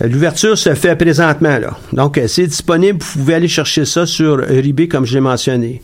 [0.01, 1.77] L'ouverture se fait présentement, là.
[1.93, 3.01] Donc, c'est disponible.
[3.03, 5.83] Vous pouvez aller chercher ça sur Ribé, comme je l'ai mentionné.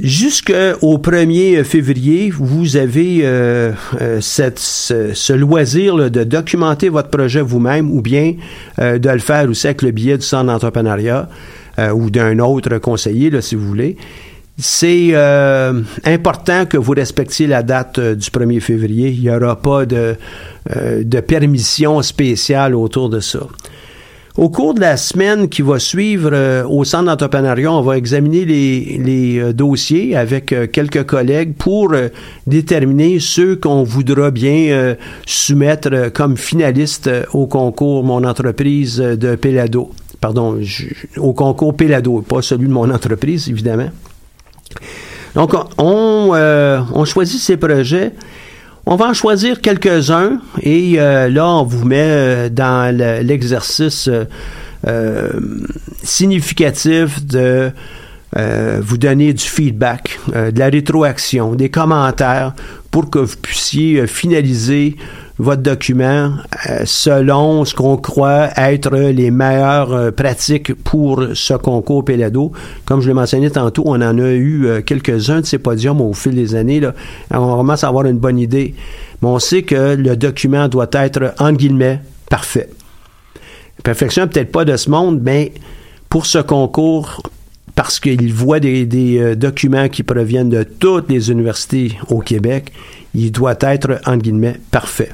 [0.00, 7.42] Jusqu'au 1er février, vous avez euh, euh, ce, ce loisir là, de documenter votre projet
[7.42, 8.34] vous-même ou bien
[8.78, 11.28] euh, de le faire aussi avec le biais du centre d'entrepreneuriat
[11.78, 13.98] euh, ou d'un autre conseiller, là, si vous voulez.
[14.56, 19.10] C'est euh, important que vous respectiez la date euh, du 1er février.
[19.10, 20.16] Il n'y aura pas de,
[21.02, 23.40] de permission spéciale autour de ça.
[24.38, 28.46] Au cours de la semaine qui va suivre euh, au centre d'entrepreneuriat, on va examiner
[28.46, 31.94] les, les, euh, dossiers avec euh, quelques collègues pour
[32.46, 39.90] déterminer ceux qu'on voudra bien soumettre comme finalistes au concours Mon entreprise de Pelado.
[40.20, 40.58] Pardon,
[41.18, 43.90] au concours Pelado, pas celui de mon entreprise, évidemment.
[45.34, 46.32] Donc, on,
[46.94, 48.12] on choisit ces projets.
[48.84, 54.08] On va en choisir quelques-uns et euh, là, on vous met euh, dans le- l'exercice
[54.88, 55.30] euh,
[56.02, 57.70] significatif de
[58.80, 62.54] vous donner du feedback, de la rétroaction, des commentaires
[62.90, 64.96] pour que vous puissiez finaliser
[65.38, 66.32] votre document
[66.68, 72.52] euh, selon ce qu'on croit être les meilleures euh, pratiques pour ce concours Pelado.
[72.84, 76.12] Comme je l'ai mentionné tantôt, on en a eu euh, quelques-uns de ces podiums au
[76.12, 76.80] fil des années.
[76.80, 76.94] Là.
[77.30, 78.74] On commence à avoir une bonne idée.
[79.22, 82.68] Mais on sait que le document doit être, entre guillemets, parfait.
[83.82, 85.52] Perfection, peut-être pas de ce monde, mais
[86.08, 87.22] pour ce concours,
[87.74, 92.70] parce qu'il voit des, des, documents qui proviennent de toutes les universités au Québec,
[93.14, 95.10] il doit être, entre guillemets, parfait.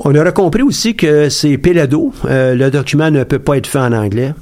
[0.00, 2.12] On aura compris aussi que c'est Pelado.
[2.24, 4.32] Euh, le document ne peut pas être fait en anglais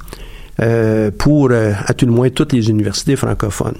[0.61, 3.77] euh, pour, euh, à tout le moins, toutes les universités francophones.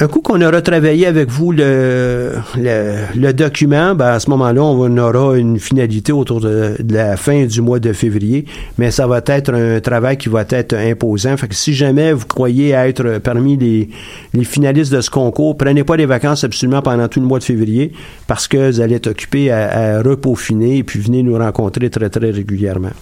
[0.00, 4.62] Un coup qu'on aura travaillé avec vous le, le, le document, ben à ce moment-là,
[4.62, 8.44] on aura une finalité autour de, la fin du mois de février,
[8.78, 11.36] mais ça va être un travail qui va être imposant.
[11.36, 13.88] Fait que si jamais vous croyez être parmi les,
[14.34, 17.44] les finalistes de ce concours, prenez pas des vacances absolument pendant tout le mois de
[17.44, 17.92] février
[18.28, 22.08] parce que vous allez être occupé à, à repaufiner et puis venez nous rencontrer très
[22.08, 22.92] très régulièrement.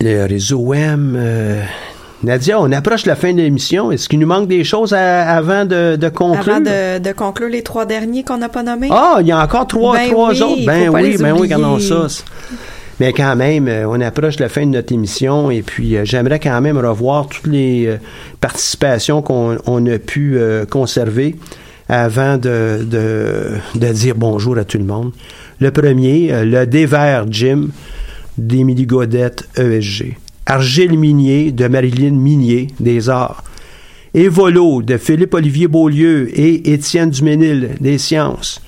[0.00, 1.14] Le réseau M.
[1.16, 1.62] euh,
[2.24, 3.92] Nadia, on approche la fin de l'émission.
[3.92, 6.54] Est-ce qu'il nous manque des choses à- avant de, de conclure?
[6.54, 8.88] Avant de, de conclure les trois derniers qu'on n'a pas nommés?
[8.90, 10.66] Ah, il y a encore trois, Ben trois oui, autres.
[10.66, 12.06] Ben pas oui, ben oui, regardons ça.
[13.00, 16.38] Mais quand même, euh, on approche la fin de notre émission et puis euh, j'aimerais
[16.38, 17.96] quand même revoir toutes les euh,
[18.40, 21.34] participations qu'on on a pu euh, conserver
[21.88, 25.10] avant de, de, de dire bonjour à tout le monde.
[25.60, 27.68] Le premier, le Dévers Jim
[28.38, 30.16] d'Émilie Godette, ESG.
[30.46, 33.42] Argile Minier de Marilyn Minier, des Arts.
[34.12, 38.60] Évolo de Philippe-Olivier Beaulieu et Étienne Duménil, des Sciences.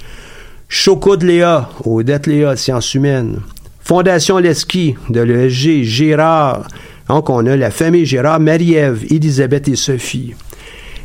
[0.69, 3.41] Choco de Léa, Odette Léa, Sciences humaines.
[3.81, 6.67] Fondation Leski de l'ESG, Gérard.
[7.09, 10.35] Donc, on a la famille Gérard, Marie-Ève, Élisabeth et Sophie.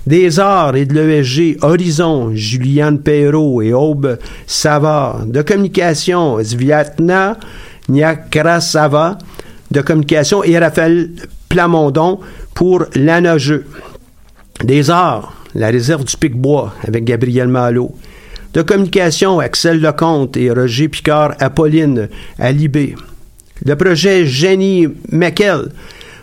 [0.08, 4.18] Des arts et de l'ESG, Horizon, Juliane Perrault et Aube
[4.48, 5.28] Savard.
[5.28, 7.38] De communication, Sviatna
[7.88, 9.20] Nyakrasava.
[9.72, 11.10] De communication et Raphaël
[11.50, 12.20] Plamondon
[12.54, 13.66] pour l'anageux.
[14.64, 17.96] Des arts, la réserve du Pic-Bois avec Gabriel Malo.
[18.54, 22.96] De communication, Axel Lecomte et Roger Picard, Apolline, Alibé.
[23.66, 25.72] Le projet Jenny McKell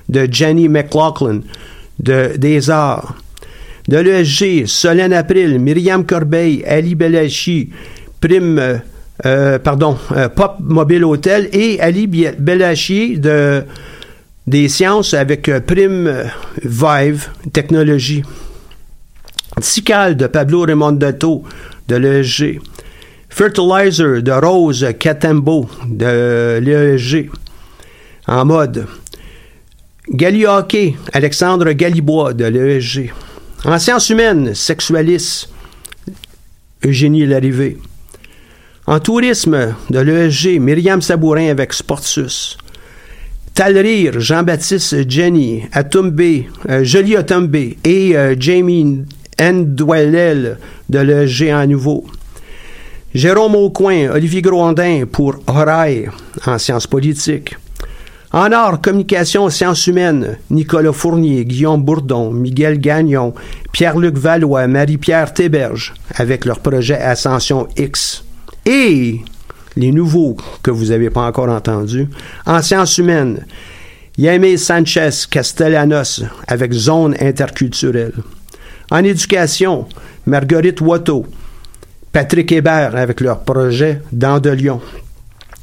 [0.08, 1.40] de Jenny McLaughlin
[1.98, 3.14] de, des Arts.
[3.88, 7.70] De l'ESG, Solène April, Myriam Corbeil, Ali Belachi,
[8.20, 8.82] Prime,
[9.26, 13.64] euh, pardon, euh, Pop Mobile Hotel et Ali Bi- Belachi de,
[14.46, 16.30] des sciences avec euh, Prime
[16.62, 18.22] Vive Technologie.
[19.60, 21.44] Tical de Pablo Raimondo
[21.88, 22.60] de l'ESG.
[23.28, 27.30] Fertilizer de Rose Catambo de l'ESG.
[28.28, 28.86] En mode.
[30.10, 33.12] Gallihockey, Alexandre Galibois de l'ESG.
[33.64, 35.48] En sciences humaines, Sexualis,
[36.84, 37.78] Eugénie Larrivée.
[38.88, 42.56] En tourisme, de l'ESG, Myriam Sabourin avec Sportus.
[43.52, 49.04] Talrire, Jean-Baptiste Jenny, Atumbe, euh, Jolie Atumbe et euh, Jamie
[49.38, 50.56] Ndwellel
[50.88, 52.06] de l'ESG en nouveau.
[53.12, 56.08] Jérôme Aucoin, Olivier Grondin pour Horaï
[56.46, 57.56] en sciences politiques.
[58.32, 63.34] En art, communication, sciences humaines, Nicolas Fournier, Guillaume Bourdon, Miguel Gagnon,
[63.70, 68.24] Pierre-Luc Valois, Marie-Pierre Théberge, avec leur projet Ascension X.
[68.70, 69.22] Et
[69.76, 72.06] les nouveaux que vous n'avez pas encore entendus,
[72.44, 73.46] en sciences humaines,
[74.18, 78.12] Yamé Sanchez Castellanos, avec Zone interculturelle.
[78.90, 79.86] En éducation,
[80.26, 81.24] Marguerite Watteau,
[82.12, 84.82] Patrick Hébert, avec leur projet Dans de Lyon.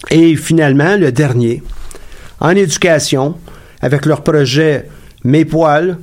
[0.09, 1.61] Et finalement, le dernier,
[2.39, 3.35] en éducation,
[3.81, 4.89] avec leur projet
[5.23, 5.99] Mes poils,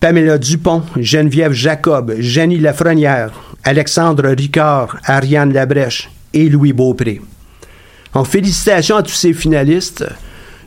[0.00, 3.30] Pamela Dupont, Geneviève Jacob, Jenny Lafrenière,
[3.64, 7.20] Alexandre Ricard, Ariane Labrèche et Louis Beaupré.
[8.14, 10.06] Donc, félicitations à tous ces finalistes.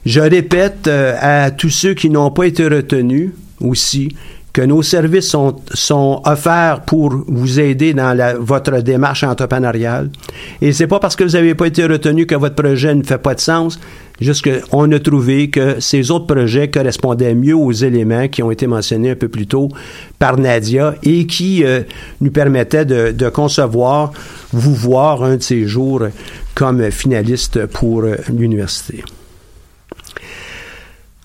[0.05, 4.15] Je répète euh, à tous ceux qui n'ont pas été retenus aussi
[4.51, 10.09] que nos services sont, offerts pour vous aider dans votre démarche entrepreneuriale.
[10.61, 13.19] Et c'est pas parce que vous n'avez pas été retenu que votre projet ne fait
[13.19, 13.79] pas de sens,
[14.21, 18.67] juste qu'on a trouvé que ces autres projets correspondaient mieux aux éléments qui ont été
[18.67, 19.69] mentionnés un peu plus tôt
[20.17, 21.81] par Nadia et qui euh,
[22.21, 24.11] nous permettaient de, de concevoir,
[24.51, 26.03] vous voir un de ces jours
[26.55, 29.03] comme finaliste pour euh, l'université.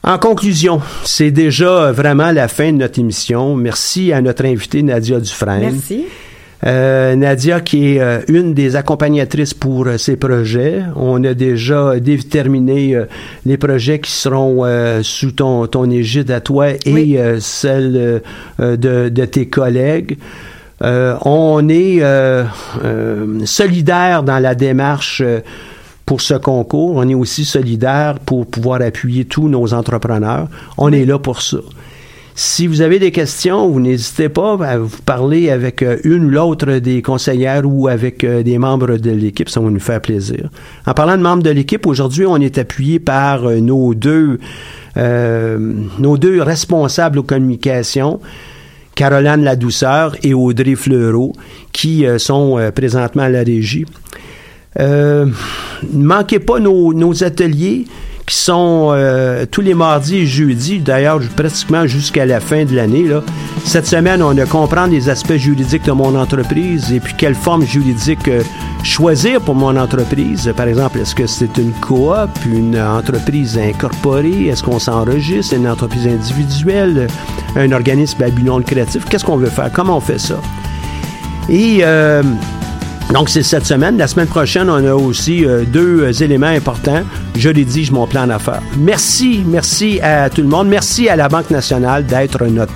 [0.06, 3.56] En conclusion, c'est déjà vraiment la fin de notre émission.
[3.56, 5.72] Merci à notre invitée Nadia Dufresne.
[5.72, 6.04] Merci.
[6.66, 10.82] Euh, Nadia, qui est euh, une des accompagnatrices pour euh, ces projets.
[10.96, 12.98] On a déjà déterminé
[13.44, 14.64] les projets qui seront
[15.02, 17.18] sous ton, ton égide à toi et Oui.
[17.40, 18.20] celle
[18.58, 20.18] de, de tes collègues.
[20.80, 22.02] On est
[23.44, 25.22] solidaire dans la démarche
[26.06, 26.96] pour ce concours.
[26.96, 30.48] On est aussi solidaire pour pouvoir appuyer tous nos entrepreneurs.
[30.78, 31.58] On est là pour ça.
[32.36, 36.30] Si vous avez des questions, vous n'hésitez pas à vous parler avec euh, une ou
[36.30, 39.48] l'autre des conseillères ou avec euh, des membres de l'équipe.
[39.48, 40.50] Ça va nous faire plaisir.
[40.84, 44.40] En parlant de membres de l'équipe, aujourd'hui, on est appuyé par euh, nos deux,
[44.96, 48.18] euh, nos deux responsables aux communications.
[48.96, 51.32] Caroline Ladouceur et Audrey Fleureau,
[51.72, 53.84] qui sont présentement à la régie.
[54.78, 55.26] Ne
[55.92, 57.86] manquez pas nos, nos ateliers
[58.26, 63.06] qui sont euh, tous les mardis et jeudis, d'ailleurs pratiquement jusqu'à la fin de l'année.
[63.64, 67.64] Cette semaine, on a comprendre les aspects juridiques de mon entreprise et puis quelle forme
[67.66, 68.42] juridique euh,
[68.82, 70.52] choisir pour mon entreprise.
[70.56, 76.06] Par exemple, est-ce que c'est une coop, une entreprise incorporée, est-ce qu'on s'enregistre, une entreprise
[76.06, 77.06] individuelle,
[77.56, 80.36] un organisme à but non lucratif, qu'est-ce qu'on veut faire, comment on fait ça?
[81.48, 82.22] Et euh,
[83.12, 83.96] donc, c'est cette semaine.
[83.98, 87.02] La semaine prochaine, on a aussi euh, deux euh, éléments importants.
[87.36, 88.62] Je l'ai dit, je mon plan d'affaires.
[88.78, 90.68] Merci, merci à tout le monde.
[90.68, 92.72] Merci à la Banque nationale d'être notre